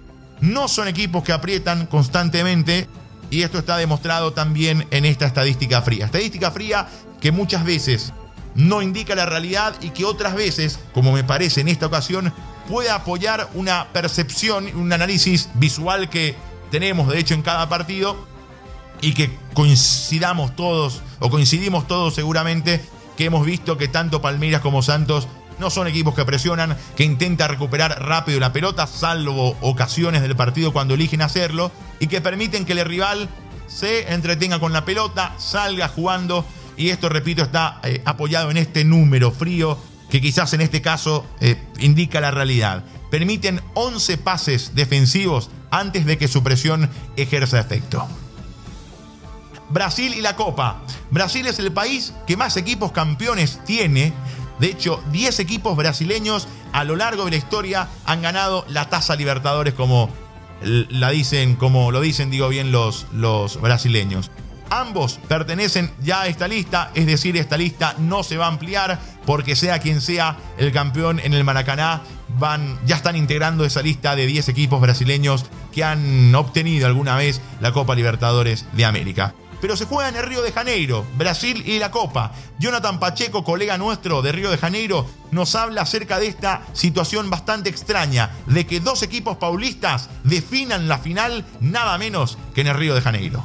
No 0.41 0.68
son 0.68 0.88
equipos 0.88 1.24
que 1.24 1.34
aprietan 1.34 1.86
constantemente 1.86 2.88
y 3.29 3.44
esto 3.44 3.60
está 3.60 3.77
demostrado 3.77 4.34
también 4.34 4.88
en 4.91 5.06
esta 5.06 5.25
estadística 5.25 5.82
fría. 5.82 6.06
Estadística 6.06 6.51
fría 6.51 6.88
que 7.22 7.32
muchas 7.32 7.63
veces 7.63 8.13
no 8.56 8.82
indica 8.82 9.15
la 9.15 9.25
realidad 9.25 9.75
y 9.82 9.91
que 9.91 10.06
otras 10.06 10.36
veces, 10.36 10.79
como 10.94 11.12
me 11.12 11.24
parece 11.24 11.62
en 11.62 11.68
esta 11.68 11.86
ocasión, 11.86 12.34
puede 12.68 12.89
apoyar 12.89 13.50
una 13.53 13.88
percepción, 13.94 14.68
un 14.75 14.91
análisis 14.94 15.50
visual 15.56 16.10
que 16.10 16.36
tenemos 16.72 17.10
de 17.10 17.20
hecho 17.20 17.34
en 17.34 17.41
cada 17.41 17.68
partido 17.68 18.27
y 19.01 19.13
que 19.13 19.38
coincidamos 19.53 20.56
todos 20.56 21.01
o 21.20 21.29
coincidimos 21.29 21.88
todos 21.88 22.15
seguramente 22.15 22.82
que 23.18 23.25
hemos 23.25 23.46
visto 23.46 23.77
que 23.77 23.88
tanto 23.88 24.22
Palmeiras 24.22 24.62
como 24.62 24.82
Santos 24.82 25.27
no 25.60 25.70
son 25.70 25.88
equipos 25.88 26.15
que 26.15 26.25
presionan, 26.25 26.77
que 26.96 27.03
intentan 27.03 27.50
recuperar 27.50 28.01
rápido 28.01 28.39
la 28.39 28.53
pelota, 28.53 28.88
salvo 28.88 29.58
ocasiones 29.62 30.22
del 30.22 30.36
partido 30.36 30.72
cuando 30.72 30.94
eligen 30.94 31.22
hacerlo, 31.22 31.72
y 32.00 32.08
que 32.08 32.22
permiten 32.22 32.63
que 32.63 32.72
el 32.72 32.86
rival 32.86 33.29
se 33.68 34.13
entretenga 34.13 34.60
con 34.60 34.72
la 34.72 34.86
pelota, 34.86 35.36
salga 35.38 35.89
jugando, 35.89 36.46
y 36.77 36.91
esto, 36.91 37.10
repito, 37.10 37.44
está 37.44 37.82
eh, 37.84 38.01
apoyado 38.06 38.50
en 38.51 38.58
este 38.58 38.86
número 38.86 39.32
frío 39.32 39.77
que 40.10 40.22
quizás 40.22 40.53
en 40.53 40.62
este 40.62 40.82
caso 40.82 41.25
eh, 41.41 41.62
indica 41.79 42.22
la 42.22 42.32
realidad. 42.32 42.86
Permiten 43.12 43.62
11 43.74 44.18
pases 44.18 44.75
defensivos 44.75 45.50
antes 45.72 46.06
de 46.06 46.18
que 46.18 46.27
su 46.27 46.41
presión 46.41 46.89
ejerza 47.18 47.60
efecto. 47.60 48.08
Brasil 49.69 50.13
y 50.15 50.21
la 50.21 50.35
Copa. 50.35 50.81
Brasil 51.11 51.45
es 51.47 51.59
el 51.59 51.71
país 51.71 52.13
que 52.27 52.38
más 52.38 52.57
equipos 52.57 52.91
campeones 52.91 53.59
tiene. 53.65 54.13
De 54.59 54.67
hecho, 54.67 55.01
10 55.11 55.39
equipos 55.39 55.77
brasileños 55.77 56.47
a 56.73 56.83
lo 56.83 56.95
largo 56.95 57.25
de 57.25 57.31
la 57.31 57.38
historia 57.38 57.88
han 58.05 58.21
ganado 58.21 58.65
la 58.67 58.89
Taza 58.89 59.15
Libertadores 59.15 59.73
como 59.73 60.09
la 60.61 61.09
dicen, 61.11 61.55
como 61.55 61.91
lo 61.91 62.01
dicen, 62.01 62.29
digo 62.29 62.49
bien, 62.49 62.71
los, 62.71 63.07
los 63.13 63.61
brasileños. 63.61 64.31
Ambos 64.71 65.19
pertenecen 65.27 65.91
ya 66.01 66.21
a 66.21 66.27
esta 66.27 66.47
lista, 66.47 66.91
es 66.93 67.07
decir, 67.07 67.38
esta 67.38 67.57
lista 67.57 67.95
no 67.97 68.21
se 68.21 68.38
va 68.38 68.45
a 68.45 68.49
ampliar 68.49 68.99
porque 69.25 69.55
sea 69.55 69.79
quien 69.79 69.99
sea 69.99 70.38
el 70.57 70.71
campeón 70.71 71.19
en 71.23 71.33
el 71.33 71.43
Maracaná, 71.43 72.01
van, 72.38 72.77
ya 72.85 72.97
están 72.97 73.15
integrando 73.15 73.65
esa 73.65 73.81
lista 73.81 74.15
de 74.15 74.27
10 74.27 74.49
equipos 74.49 74.79
brasileños 74.79 75.45
que 75.73 75.83
han 75.83 76.35
obtenido 76.35 76.85
alguna 76.85 77.15
vez 77.15 77.41
la 77.61 77.71
Copa 77.71 77.95
Libertadores 77.95 78.65
de 78.73 78.85
América 78.85 79.33
pero 79.62 79.75
se 79.75 79.86
juega 79.86 80.10
en 80.10 80.16
el 80.16 80.24
Río 80.24 80.42
de 80.42 80.51
Janeiro, 80.51 81.06
Brasil 81.18 81.63
y 81.66 81.80
la 81.80 81.92
Copa. 81.92 82.32
Jonathan 82.60 83.00
Pacheco, 83.00 83.44
colega 83.44 83.78
nuestro 83.78 84.22
de 84.22 84.32
Río 84.32 84.51
de 84.51 84.58
Janeiro, 84.58 85.06
nos 85.32 85.56
habla 85.56 85.82
acerca 85.82 86.20
de 86.20 86.28
esta 86.28 86.62
situación 86.74 87.30
bastante 87.30 87.70
extraña, 87.70 88.32
de 88.46 88.66
que 88.66 88.80
dos 88.80 89.04
equipos 89.04 89.38
paulistas 89.38 90.10
definan 90.24 90.88
la 90.88 90.98
final 90.98 91.46
nada 91.60 91.98
menos 91.98 92.38
que 92.54 92.62
en 92.62 92.68
el 92.68 92.75
Río 92.75 92.96
de 92.96 93.01
Janeiro. 93.01 93.44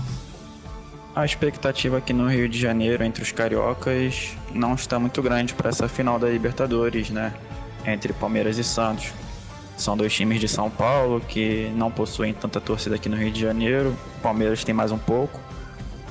A 1.16 1.24
expectativa 1.24 1.98
aqui 1.98 2.12
no 2.12 2.28
Rio 2.28 2.48
de 2.48 2.58
Janeiro 2.58 3.04
entre 3.04 3.22
os 3.22 3.30
cariocas 3.30 4.32
não 4.52 4.74
está 4.74 4.98
muito 4.98 5.22
grande 5.22 5.54
para 5.54 5.70
essa 5.70 5.88
final 5.88 6.18
da 6.18 6.28
Libertadores, 6.28 7.08
né? 7.10 7.32
Entre 7.86 8.12
Palmeiras 8.12 8.58
e 8.58 8.64
Santos. 8.64 9.12
São 9.76 9.96
dois 9.96 10.12
times 10.12 10.40
de 10.40 10.48
São 10.48 10.68
Paulo 10.68 11.20
que 11.20 11.70
não 11.76 11.88
possuem 11.88 12.34
tanta 12.34 12.60
torcida 12.60 12.96
aqui 12.96 13.08
no 13.08 13.16
Rio 13.16 13.30
de 13.30 13.40
Janeiro. 13.40 13.96
Palmeiras 14.22 14.64
tem 14.64 14.74
mais 14.74 14.90
um 14.90 14.98
pouco. 14.98 15.38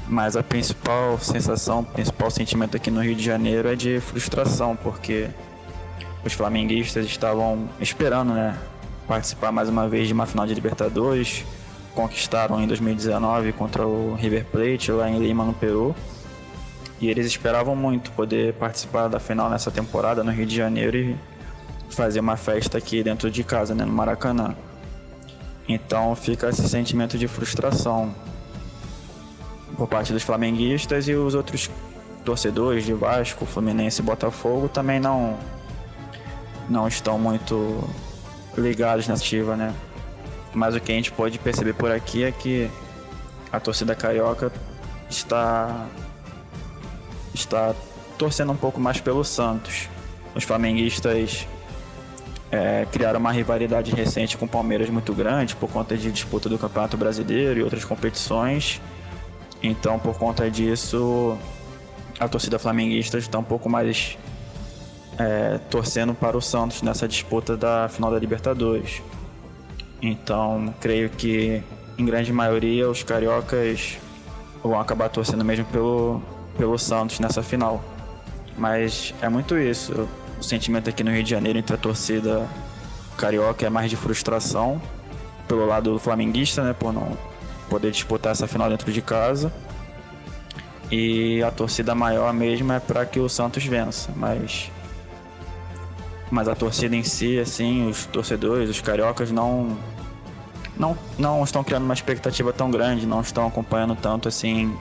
Mas 0.08 0.36
a 0.36 0.44
principal 0.44 1.18
sensação, 1.20 1.80
o 1.80 1.86
principal 1.86 2.30
sentimento 2.30 2.76
aqui 2.76 2.92
no 2.92 3.02
Rio 3.02 3.16
de 3.16 3.24
Janeiro 3.24 3.70
é 3.70 3.76
de 3.76 4.00
frustração, 4.00 4.76
porque 4.76 5.30
os 6.26 6.34
flamenguistas 6.34 7.06
estavam 7.06 7.70
esperando, 7.80 8.34
né, 8.34 8.58
participar 9.08 9.52
mais 9.52 9.70
uma 9.70 9.88
vez 9.88 10.08
de 10.08 10.14
uma 10.14 10.26
final 10.26 10.46
de 10.46 10.54
Libertadores, 10.54 11.46
conquistaram 11.94 12.62
em 12.62 12.68
2019 12.68 13.54
contra 13.54 13.86
o 13.86 14.16
River 14.16 14.46
Plate 14.46 14.92
lá 14.92 15.10
em 15.10 15.20
Lima, 15.20 15.46
no 15.46 15.54
Peru. 15.54 15.96
E 17.00 17.10
eles 17.10 17.26
esperavam 17.26 17.76
muito 17.76 18.12
poder 18.12 18.54
participar 18.54 19.08
da 19.08 19.20
final 19.20 19.50
nessa 19.50 19.70
temporada 19.70 20.24
no 20.24 20.32
Rio 20.32 20.46
de 20.46 20.56
Janeiro 20.56 20.98
e 20.98 21.18
fazer 21.90 22.20
uma 22.20 22.38
festa 22.38 22.78
aqui 22.78 23.04
dentro 23.04 23.30
de 23.30 23.44
casa, 23.44 23.76
né, 23.76 23.86
no 23.86 23.92
Maracanã. 23.92 24.56
Então 25.68 26.16
fica 26.16 26.50
esse 26.50 26.68
sentimento 26.68 27.18
de 27.18 27.28
frustração 27.28 28.14
por 29.78 29.88
parte 29.88 30.14
dos 30.14 30.24
flamenguistas 30.24 31.08
e 31.08 31.14
os 31.14 31.36
outros 31.36 31.70
torcedores 32.24 32.86
de 32.86 32.94
Vasco, 32.94 33.46
Fluminense 33.46 34.02
e 34.02 34.04
Botafogo 34.04 34.70
também 34.70 35.00
não 35.00 35.38
não 36.70 36.88
estão 36.88 37.20
muito 37.20 37.84
ligados 38.58 39.08
nessa 39.08 39.22
ativa, 39.22 39.56
né? 39.56 39.74
Mas 40.54 40.76
o 40.76 40.80
que 40.80 40.92
a 40.92 40.96
gente 40.96 41.12
pode 41.12 41.38
perceber 41.40 41.74
por 41.74 41.92
aqui 41.92 42.24
é 42.24 42.32
que 42.32 42.70
a 43.52 43.60
torcida 43.60 43.96
carioca 43.96 44.52
está 45.10 45.88
está 47.34 47.76
torcendo 48.18 48.52
um 48.52 48.56
pouco 48.56 48.80
mais 48.80 49.02
pelo 49.02 49.24
Santos. 49.24 49.90
Os 50.36 50.44
flamenguistas 50.44 51.48
é, 52.52 52.86
criaram 52.92 53.20
uma 53.20 53.32
rivalidade 53.32 53.92
recente 53.94 54.38
com 54.38 54.46
o 54.46 54.48
Palmeiras 54.48 54.90
muito 54.90 55.14
grande 55.14 55.56
por 55.56 55.70
conta 55.70 55.98
de 55.98 56.12
disputa 56.12 56.48
do 56.48 56.58
Campeonato 56.58 56.96
Brasileiro 56.96 57.60
e 57.60 57.64
outras 57.64 57.84
competições. 57.84 58.80
Então, 59.64 59.98
por 59.98 60.18
conta 60.18 60.52
disso, 60.52 61.38
a 62.20 62.28
torcida 62.28 62.60
flamenguista 62.60 63.18
está 63.18 63.40
um 63.40 63.44
pouco 63.44 63.70
mais 63.70 64.18
é, 65.18 65.58
torcendo 65.70 66.14
para 66.14 66.38
o 66.38 66.42
Santos 66.42 66.82
nessa 66.82 67.08
disputa 67.08 67.56
da 67.56 67.88
final 67.88 68.12
da 68.12 68.20
Libertadores. 68.20 69.02
Então, 70.02 70.76
creio 70.82 71.10
que 71.10 71.64
em 71.98 72.06
grande 72.06 72.34
maioria, 72.34 72.90
os 72.90 73.04
cariocas 73.04 73.98
vão 74.62 74.80
acabar 74.80 75.10
torcendo 75.10 75.46
mesmo 75.46 75.66
pelo, 75.66 76.22
pelo 76.58 76.78
Santos 76.78 77.20
nessa 77.20 77.42
final. 77.42 77.82
Mas 78.58 79.14
é 79.22 79.30
muito 79.30 79.58
isso. 79.58 80.08
O 80.40 80.44
sentimento 80.44 80.90
aqui 80.90 81.04
no 81.04 81.12
Rio 81.12 81.24
de 81.24 81.30
Janeiro 81.30 81.58
entre 81.58 81.74
a 81.74 81.78
torcida 81.78 82.48
carioca 83.18 83.66
é 83.66 83.70
mais 83.70 83.90
de 83.90 83.96
frustração 83.96 84.82
pelo 85.48 85.66
lado 85.66 85.98
flamenguista, 86.00 86.64
né, 86.64 86.74
por 86.74 86.92
não 86.92 87.18
poder 87.74 87.90
disputar 87.90 88.34
essa 88.34 88.48
final 88.48 88.70
dentro 88.70 88.92
de 88.92 89.02
casa. 89.02 89.52
E 90.92 91.42
a 91.42 91.50
torcida 91.50 91.96
maior 91.96 92.32
mesmo 92.32 92.72
é 92.72 92.80
para 92.80 93.04
que 93.04 93.20
o 93.20 93.28
Santos 93.28 93.66
vença, 93.66 94.12
mas 94.16 94.72
mas 96.30 96.48
a 96.48 96.56
torcida 96.56 96.96
em 96.96 97.04
si, 97.04 97.40
assim, 97.40 97.88
os 97.88 98.06
torcedores, 98.06 98.70
os 98.70 98.80
cariocas 98.80 99.32
não 99.32 99.76
não 100.78 100.96
não 101.18 101.44
estão 101.44 101.64
criando 101.64 101.84
uma 101.84 101.96
expectativa 101.96 102.54
tão 102.54 102.70
grande, 102.70 103.08
não 103.08 103.22
estão 103.22 103.48
acompanhando 103.48 103.96
tanto 103.96 104.28
assim 104.28 104.78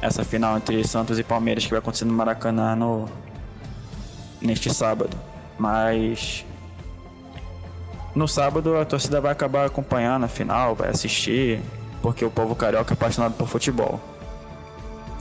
essa 0.00 0.24
final 0.24 0.56
entre 0.56 0.82
Santos 0.86 1.18
e 1.18 1.22
Palmeiras 1.22 1.64
que 1.64 1.70
vai 1.70 1.78
acontecer 1.78 2.06
no 2.06 2.14
Maracanã 2.14 2.74
no 2.74 3.06
neste 4.40 4.72
sábado. 4.72 5.14
Mas 5.58 6.44
no 8.14 8.26
sábado 8.26 8.78
a 8.78 8.84
torcida 8.86 9.20
vai 9.20 9.32
acabar 9.32 9.66
acompanhando 9.66 10.24
a 10.24 10.28
final, 10.28 10.74
vai 10.74 10.88
assistir, 10.88 11.60
porque 12.04 12.22
o 12.22 12.30
povo 12.30 12.54
carioca 12.54 12.92
é 12.92 12.96
apaixonado 12.96 13.32
por 13.32 13.48
futebol. 13.48 13.98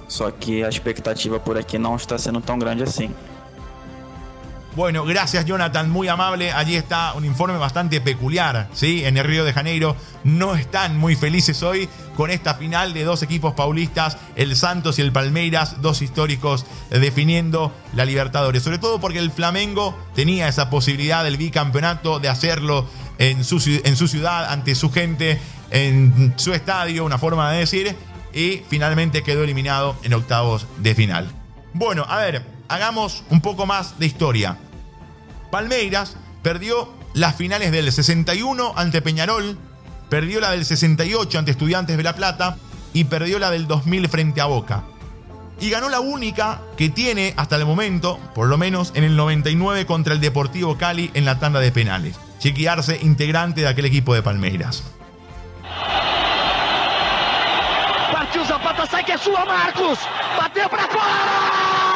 Só 0.09 0.29
que 0.31 0.65
a 0.65 0.67
expectativa 0.67 1.39
por 1.39 1.57
aqui 1.57 1.77
não 1.77 1.95
está 1.95 2.17
sendo 2.17 2.41
tão 2.41 2.59
grande 2.59 2.83
assim. 2.83 3.09
Bueno, 4.75 5.05
gracias 5.05 5.45
Jonathan, 5.45 5.87
muy 5.87 6.09
amable. 6.09 6.51
Allí 6.51 6.75
está 6.75 7.13
un 7.13 7.23
informe 7.23 7.57
bastante 7.57 8.01
peculiar, 8.01 8.67
¿sí? 8.73 9.05
En 9.05 9.15
el 9.15 9.23
Río 9.23 9.45
de 9.45 9.53
Janeiro 9.53 9.95
no 10.25 10.55
están 10.55 10.97
muy 10.97 11.15
felices 11.15 11.63
hoy 11.63 11.87
con 12.17 12.29
esta 12.29 12.55
final 12.55 12.93
de 12.93 13.05
dos 13.05 13.23
equipos 13.23 13.53
paulistas, 13.53 14.17
el 14.35 14.55
Santos 14.57 14.99
y 14.99 15.03
el 15.03 15.13
Palmeiras, 15.13 15.81
dos 15.81 16.01
históricos 16.01 16.65
definiendo 16.89 17.71
la 17.93 18.03
Libertadores. 18.03 18.61
Sobre 18.61 18.79
todo 18.79 18.99
porque 18.99 19.19
el 19.19 19.31
Flamengo 19.31 19.95
tenía 20.15 20.49
esa 20.49 20.69
posibilidad 20.69 21.23
del 21.23 21.37
bicampeonato 21.37 22.19
de 22.19 22.27
hacerlo 22.27 22.87
en 23.17 23.43
su, 23.43 23.59
ciudad, 23.59 24.51
ante 24.51 24.75
su 24.75 24.91
gente, 24.91 25.39
en 25.71 26.33
su 26.37 26.53
estadio, 26.53 27.05
una 27.05 27.17
forma 27.17 27.51
de 27.51 27.59
decir, 27.59 27.95
y 28.33 28.61
finalmente 28.69 29.23
quedó 29.23 29.43
eliminado 29.43 29.95
en 30.03 30.13
octavos 30.13 30.67
de 30.79 30.95
final. 30.95 31.31
Bueno, 31.73 32.05
a 32.07 32.17
ver, 32.17 32.45
hagamos 32.67 33.23
un 33.29 33.41
poco 33.41 33.65
más 33.65 33.99
de 33.99 34.05
historia. 34.05 34.57
Palmeiras 35.51 36.17
perdió 36.41 36.91
las 37.13 37.35
finales 37.35 37.71
del 37.71 37.91
61 37.91 38.73
ante 38.75 39.01
Peñarol, 39.01 39.57
perdió 40.09 40.39
la 40.39 40.51
del 40.51 40.65
68 40.65 41.39
ante 41.39 41.51
Estudiantes 41.51 41.95
de 41.95 42.03
La 42.03 42.15
Plata 42.15 42.57
y 42.93 43.05
perdió 43.05 43.39
la 43.39 43.51
del 43.51 43.67
2000 43.67 44.09
frente 44.09 44.41
a 44.41 44.45
Boca. 44.45 44.83
Y 45.59 45.69
ganó 45.69 45.89
la 45.89 45.99
única 45.99 46.61
que 46.77 46.89
tiene 46.89 47.33
hasta 47.37 47.55
el 47.55 47.65
momento, 47.65 48.19
por 48.33 48.47
lo 48.47 48.57
menos 48.57 48.91
en 48.95 49.03
el 49.03 49.15
99 49.15 49.85
contra 49.85 50.13
el 50.13 50.19
Deportivo 50.19 50.77
Cali 50.77 51.11
en 51.13 51.25
la 51.25 51.39
tanda 51.39 51.59
de 51.59 51.71
penales. 51.71 52.15
Chequearse 52.43 52.99
integrante 53.03 53.61
de 53.61 53.67
aquel 53.67 53.85
equipo 53.85 54.13
de 54.13 54.21
Palmeiras. 54.21 54.83
Partiu 58.11 58.43
Zapata, 58.43 58.85
sai 58.85 59.01
que 59.05 59.13
é 59.13 59.17
sua, 59.17 59.45
Marcos! 59.45 59.99
Bateu 60.37 60.67
para 60.67 60.83
fora! 60.89 61.92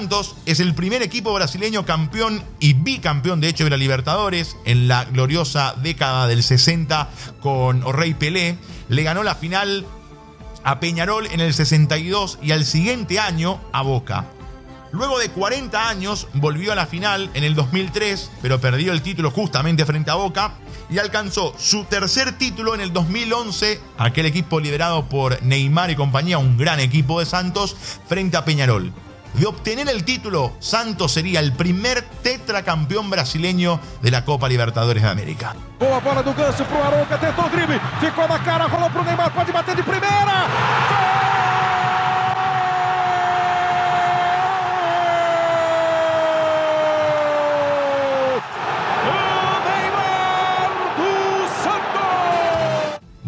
Santos 0.00 0.34
es 0.46 0.60
el 0.60 0.74
primer 0.74 1.02
equipo 1.02 1.34
brasileño 1.34 1.84
campeón 1.84 2.42
y 2.58 2.72
bicampeón 2.72 3.38
de 3.42 3.48
hecho 3.48 3.64
de 3.64 3.70
la 3.70 3.76
Libertadores 3.76 4.56
en 4.64 4.88
la 4.88 5.04
gloriosa 5.04 5.74
década 5.82 6.26
del 6.26 6.42
60 6.42 7.10
con 7.42 7.82
Rey 7.92 8.14
Pelé. 8.14 8.56
Le 8.88 9.02
ganó 9.02 9.22
la 9.22 9.34
final 9.34 9.84
a 10.64 10.80
Peñarol 10.80 11.26
en 11.26 11.40
el 11.40 11.52
62 11.52 12.38
y 12.40 12.52
al 12.52 12.64
siguiente 12.64 13.20
año 13.20 13.60
a 13.72 13.82
Boca. 13.82 14.24
Luego 14.90 15.18
de 15.18 15.28
40 15.28 15.90
años 15.90 16.28
volvió 16.32 16.72
a 16.72 16.76
la 16.76 16.86
final 16.86 17.28
en 17.34 17.44
el 17.44 17.54
2003, 17.54 18.30
pero 18.40 18.58
perdió 18.58 18.94
el 18.94 19.02
título 19.02 19.30
justamente 19.30 19.84
frente 19.84 20.10
a 20.10 20.14
Boca 20.14 20.54
y 20.88 20.96
alcanzó 20.96 21.54
su 21.58 21.84
tercer 21.84 22.38
título 22.38 22.74
en 22.74 22.80
el 22.80 22.94
2011, 22.94 23.78
aquel 23.98 24.24
equipo 24.24 24.60
liderado 24.60 25.10
por 25.10 25.42
Neymar 25.42 25.90
y 25.90 25.96
compañía, 25.96 26.38
un 26.38 26.56
gran 26.56 26.80
equipo 26.80 27.20
de 27.20 27.26
Santos, 27.26 27.76
frente 28.08 28.38
a 28.38 28.46
Peñarol. 28.46 28.94
De 29.34 29.46
obtener 29.46 29.88
el 29.88 30.04
título, 30.04 30.52
Santos 30.58 31.12
sería 31.12 31.40
el 31.40 31.52
primer 31.52 32.02
tetracampeón 32.22 33.10
brasileño 33.10 33.80
de 34.02 34.10
la 34.10 34.24
Copa 34.24 34.48
Libertadores 34.48 35.02
de 35.02 35.08
América. 35.08 35.54
Boa 35.78 36.00
bola 36.00 36.22
do 36.22 36.34
Ganso 36.34 36.64
pro 36.64 36.82
Arouca, 36.82 37.16
tentou 37.16 37.46
o 37.46 37.48
drible, 37.48 37.80
ficou 38.00 38.28
na 38.28 38.38
cara, 38.40 38.66
rolou 38.68 38.90
pro 38.90 39.02
Neymar, 39.02 39.32
pode 39.32 39.50
bater 39.52 39.74
de 39.76 39.82
primeira! 39.82 40.44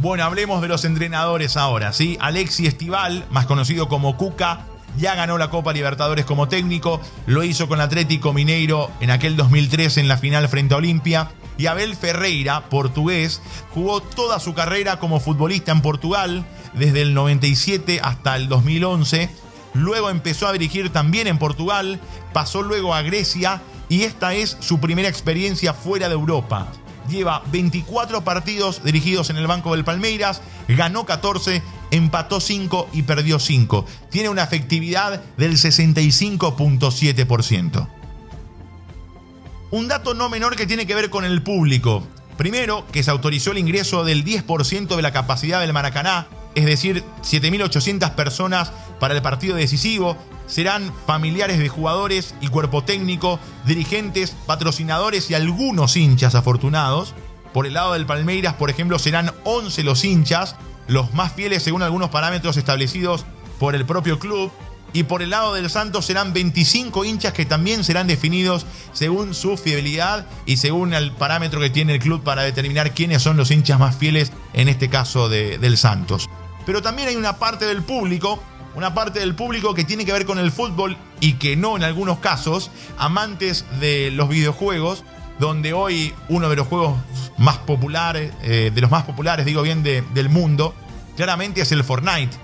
Bueno, 0.02 0.24
hablemos 0.24 0.60
de 0.60 0.66
los 0.66 0.84
entrenadores 0.84 1.56
ahora, 1.56 1.92
¿sí? 1.92 2.18
Alexi 2.20 2.66
Estival, 2.66 3.24
más 3.30 3.46
conocido 3.46 3.88
como 3.88 4.16
Cuca, 4.16 4.66
ya 4.98 5.14
ganó 5.14 5.38
la 5.38 5.50
Copa 5.50 5.72
Libertadores 5.72 6.24
como 6.24 6.48
técnico, 6.48 7.00
lo 7.26 7.44
hizo 7.44 7.68
con 7.68 7.80
Atlético 7.80 8.32
Mineiro 8.32 8.90
en 9.00 9.10
aquel 9.10 9.36
2003 9.36 9.98
en 9.98 10.08
la 10.08 10.18
final 10.18 10.48
frente 10.48 10.74
a 10.74 10.78
Olimpia. 10.78 11.30
Y 11.58 11.66
Abel 11.66 11.96
Ferreira, 11.96 12.68
portugués, 12.70 13.42
jugó 13.74 14.00
toda 14.02 14.40
su 14.40 14.54
carrera 14.54 14.98
como 14.98 15.20
futbolista 15.20 15.70
en 15.70 15.82
Portugal, 15.82 16.46
desde 16.72 17.02
el 17.02 17.14
97 17.14 18.00
hasta 18.02 18.36
el 18.36 18.48
2011. 18.48 19.30
Luego 19.74 20.10
empezó 20.10 20.46
a 20.46 20.52
dirigir 20.52 20.90
también 20.90 21.26
en 21.26 21.38
Portugal, 21.38 22.00
pasó 22.32 22.62
luego 22.62 22.94
a 22.94 23.02
Grecia 23.02 23.62
y 23.88 24.02
esta 24.02 24.34
es 24.34 24.56
su 24.60 24.80
primera 24.80 25.08
experiencia 25.08 25.74
fuera 25.74 26.08
de 26.08 26.14
Europa. 26.14 26.68
Lleva 27.08 27.42
24 27.50 28.22
partidos 28.22 28.84
dirigidos 28.84 29.30
en 29.30 29.36
el 29.36 29.46
banco 29.46 29.72
del 29.72 29.84
Palmeiras, 29.84 30.40
ganó 30.68 31.04
14 31.04 31.62
empató 31.92 32.40
5 32.40 32.88
y 32.92 33.02
perdió 33.02 33.38
5. 33.38 33.86
Tiene 34.10 34.30
una 34.30 34.42
efectividad 34.42 35.22
del 35.36 35.52
65.7%. 35.52 37.88
Un 39.70 39.86
dato 39.88 40.14
no 40.14 40.28
menor 40.28 40.56
que 40.56 40.66
tiene 40.66 40.84
que 40.86 40.96
ver 40.96 41.10
con 41.10 41.24
el 41.24 41.42
público. 41.42 42.02
Primero, 42.36 42.86
que 42.90 43.02
se 43.02 43.10
autorizó 43.10 43.50
el 43.52 43.58
ingreso 43.58 44.04
del 44.04 44.24
10% 44.24 44.96
de 44.96 45.02
la 45.02 45.12
capacidad 45.12 45.60
del 45.60 45.74
Maracaná, 45.74 46.28
es 46.54 46.64
decir, 46.64 47.04
7.800 47.22 48.14
personas 48.14 48.72
para 48.98 49.14
el 49.14 49.20
partido 49.22 49.54
decisivo. 49.54 50.16
Serán 50.46 50.90
familiares 51.06 51.58
de 51.58 51.68
jugadores 51.68 52.34
y 52.40 52.48
cuerpo 52.48 52.84
técnico, 52.84 53.38
dirigentes, 53.66 54.34
patrocinadores 54.46 55.30
y 55.30 55.34
algunos 55.34 55.94
hinchas 55.96 56.34
afortunados. 56.34 57.14
Por 57.52 57.66
el 57.66 57.74
lado 57.74 57.92
del 57.92 58.06
Palmeiras, 58.06 58.54
por 58.54 58.70
ejemplo, 58.70 58.98
serán 58.98 59.30
11 59.44 59.84
los 59.84 60.04
hinchas, 60.04 60.56
los 60.88 61.14
más 61.14 61.32
fieles 61.32 61.62
según 61.62 61.82
algunos 61.82 62.10
parámetros 62.10 62.56
establecidos 62.56 63.24
por 63.58 63.74
el 63.74 63.84
propio 63.86 64.18
club. 64.18 64.50
Y 64.94 65.04
por 65.04 65.22
el 65.22 65.30
lado 65.30 65.54
del 65.54 65.70
Santos 65.70 66.04
serán 66.04 66.34
25 66.34 67.06
hinchas 67.06 67.32
que 67.32 67.46
también 67.46 67.82
serán 67.82 68.06
definidos 68.06 68.66
según 68.92 69.32
su 69.32 69.56
fidelidad 69.56 70.26
y 70.44 70.58
según 70.58 70.92
el 70.92 71.12
parámetro 71.12 71.60
que 71.60 71.70
tiene 71.70 71.94
el 71.94 71.98
club 71.98 72.22
para 72.22 72.42
determinar 72.42 72.92
quiénes 72.92 73.22
son 73.22 73.38
los 73.38 73.50
hinchas 73.50 73.78
más 73.78 73.96
fieles, 73.96 74.32
en 74.52 74.68
este 74.68 74.90
caso 74.90 75.30
del 75.30 75.78
Santos. 75.78 76.28
Pero 76.66 76.82
también 76.82 77.08
hay 77.08 77.16
una 77.16 77.38
parte 77.38 77.64
del 77.64 77.82
público, 77.82 78.42
una 78.74 78.92
parte 78.92 79.20
del 79.20 79.34
público 79.34 79.72
que 79.72 79.84
tiene 79.84 80.04
que 80.04 80.12
ver 80.12 80.26
con 80.26 80.38
el 80.38 80.52
fútbol 80.52 80.98
y 81.20 81.34
que 81.34 81.56
no 81.56 81.76
en 81.76 81.84
algunos 81.84 82.18
casos, 82.18 82.70
amantes 82.98 83.64
de 83.80 84.10
los 84.10 84.28
videojuegos, 84.28 85.04
donde 85.38 85.72
hoy 85.72 86.14
uno 86.28 86.48
de 86.48 86.56
los 86.56 86.66
juegos 86.66 86.96
más 87.38 87.58
populares, 87.58 88.32
eh, 88.42 88.70
de 88.74 88.80
los 88.80 88.90
más 88.90 89.04
populares, 89.04 89.46
digo 89.46 89.62
bien, 89.62 89.82
del 89.82 90.28
mundo, 90.28 90.74
claramente 91.16 91.60
es 91.60 91.72
el 91.72 91.84
Fortnite. 91.84 92.36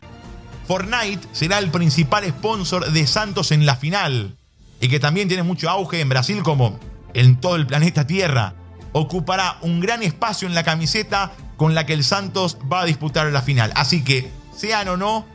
Fortnite 0.67 1.27
será 1.33 1.59
el 1.59 1.71
principal 1.71 2.25
sponsor 2.29 2.91
de 2.91 3.07
Santos 3.07 3.53
en 3.53 3.65
la 3.67 3.77
final 3.77 4.37
y 4.81 4.89
que 4.89 5.01
también 5.01 5.29
tiene 5.29 5.43
mucho 5.43 5.71
auge 5.71 6.01
en 6.01 6.09
Brasil 6.09 6.43
como 6.43 6.79
en 7.15 7.41
todo 7.41 7.57
el 7.57 7.67
planeta 7.67 8.07
Tierra. 8.07 8.55
Ocupará 8.93 9.59
un 9.63 9.81
gran 9.81 10.03
espacio 10.03 10.49
en 10.49 10.55
la 10.55 10.65
camiseta 10.65 11.33
con 11.57 11.75
la 11.75 11.87
que 11.87 11.93
el 11.93 12.05
Santos 12.05 12.59
va 12.71 12.83
a 12.83 12.85
disputar 12.85 13.27
la 13.33 13.43
final. 13.43 13.73
Así 13.75 14.03
que, 14.03 14.31
sean 14.57 14.89
o 14.89 14.97
no 14.97 15.27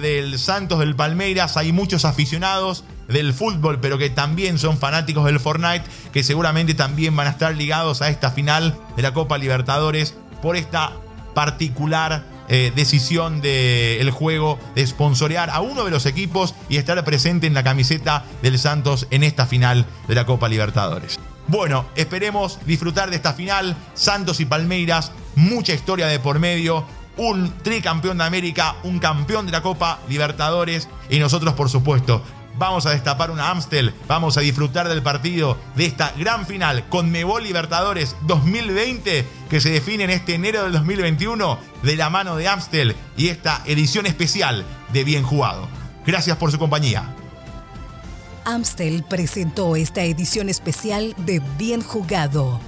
del 0.00 0.38
Santos 0.38 0.78
del 0.80 0.96
Palmeiras, 0.96 1.56
hay 1.56 1.72
muchos 1.72 2.04
aficionados 2.04 2.84
del 3.08 3.32
fútbol, 3.32 3.80
pero 3.80 3.98
que 3.98 4.10
también 4.10 4.58
son 4.58 4.78
fanáticos 4.78 5.24
del 5.24 5.40
Fortnite, 5.40 5.84
que 6.12 6.24
seguramente 6.24 6.74
también 6.74 7.14
van 7.16 7.26
a 7.26 7.30
estar 7.30 7.54
ligados 7.54 8.02
a 8.02 8.08
esta 8.08 8.30
final 8.30 8.76
de 8.96 9.02
la 9.02 9.12
Copa 9.12 9.38
Libertadores 9.38 10.14
por 10.42 10.56
esta 10.56 10.92
particular 11.34 12.24
eh, 12.48 12.72
decisión 12.74 13.40
del 13.40 14.10
juego 14.10 14.58
de 14.74 14.86
sponsorear 14.86 15.50
a 15.50 15.60
uno 15.60 15.84
de 15.84 15.90
los 15.90 16.06
equipos 16.06 16.54
y 16.68 16.76
estar 16.76 17.02
presente 17.04 17.46
en 17.46 17.54
la 17.54 17.64
camiseta 17.64 18.24
del 18.40 18.58
Santos 18.58 19.08
en 19.10 19.24
esta 19.24 19.46
final 19.46 19.84
de 20.06 20.14
la 20.14 20.26
Copa 20.26 20.48
Libertadores. 20.48 21.18
Bueno, 21.48 21.86
esperemos 21.96 22.58
disfrutar 22.64 23.10
de 23.10 23.16
esta 23.16 23.32
final. 23.32 23.76
Santos 23.94 24.40
y 24.40 24.46
Palmeiras, 24.46 25.12
mucha 25.34 25.74
historia 25.74 26.06
de 26.06 26.20
por 26.20 26.38
medio. 26.38 26.84
Un 27.16 27.52
tricampeón 27.62 28.18
de 28.18 28.24
América, 28.24 28.76
un 28.82 28.98
campeón 28.98 29.46
de 29.46 29.52
la 29.52 29.62
Copa 29.62 30.00
Libertadores 30.08 30.88
y 31.08 31.18
nosotros, 31.18 31.54
por 31.54 31.70
supuesto, 31.70 32.22
vamos 32.58 32.86
a 32.86 32.90
destapar 32.90 33.30
una 33.30 33.50
Amstel, 33.50 33.94
vamos 34.08 34.36
a 34.36 34.40
disfrutar 34.40 34.88
del 34.88 35.02
partido 35.02 35.58
de 35.74 35.86
esta 35.86 36.12
gran 36.16 36.46
final 36.46 36.88
con 36.88 37.10
Mebol 37.10 37.44
Libertadores 37.44 38.16
2020 38.22 39.26
que 39.48 39.60
se 39.60 39.70
define 39.70 40.04
en 40.04 40.10
este 40.10 40.34
enero 40.34 40.62
del 40.62 40.72
2021 40.72 41.58
de 41.82 41.96
la 41.96 42.10
mano 42.10 42.36
de 42.36 42.48
Amstel 42.48 42.96
y 43.16 43.28
esta 43.28 43.62
edición 43.66 44.06
especial 44.06 44.64
de 44.92 45.04
Bien 45.04 45.22
Jugado. 45.22 45.68
Gracias 46.06 46.36
por 46.36 46.50
su 46.50 46.58
compañía. 46.58 47.14
Amstel 48.44 49.02
presentó 49.02 49.74
esta 49.74 50.02
edición 50.02 50.48
especial 50.48 51.14
de 51.18 51.42
Bien 51.58 51.82
Jugado. 51.82 52.60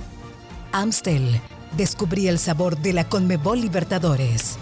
Amstel, 0.72 1.40
descubrí 1.76 2.28
el 2.28 2.38
sabor 2.38 2.78
de 2.78 2.92
la 2.92 3.08
Conmebol 3.08 3.60
Libertadores. 3.60 4.58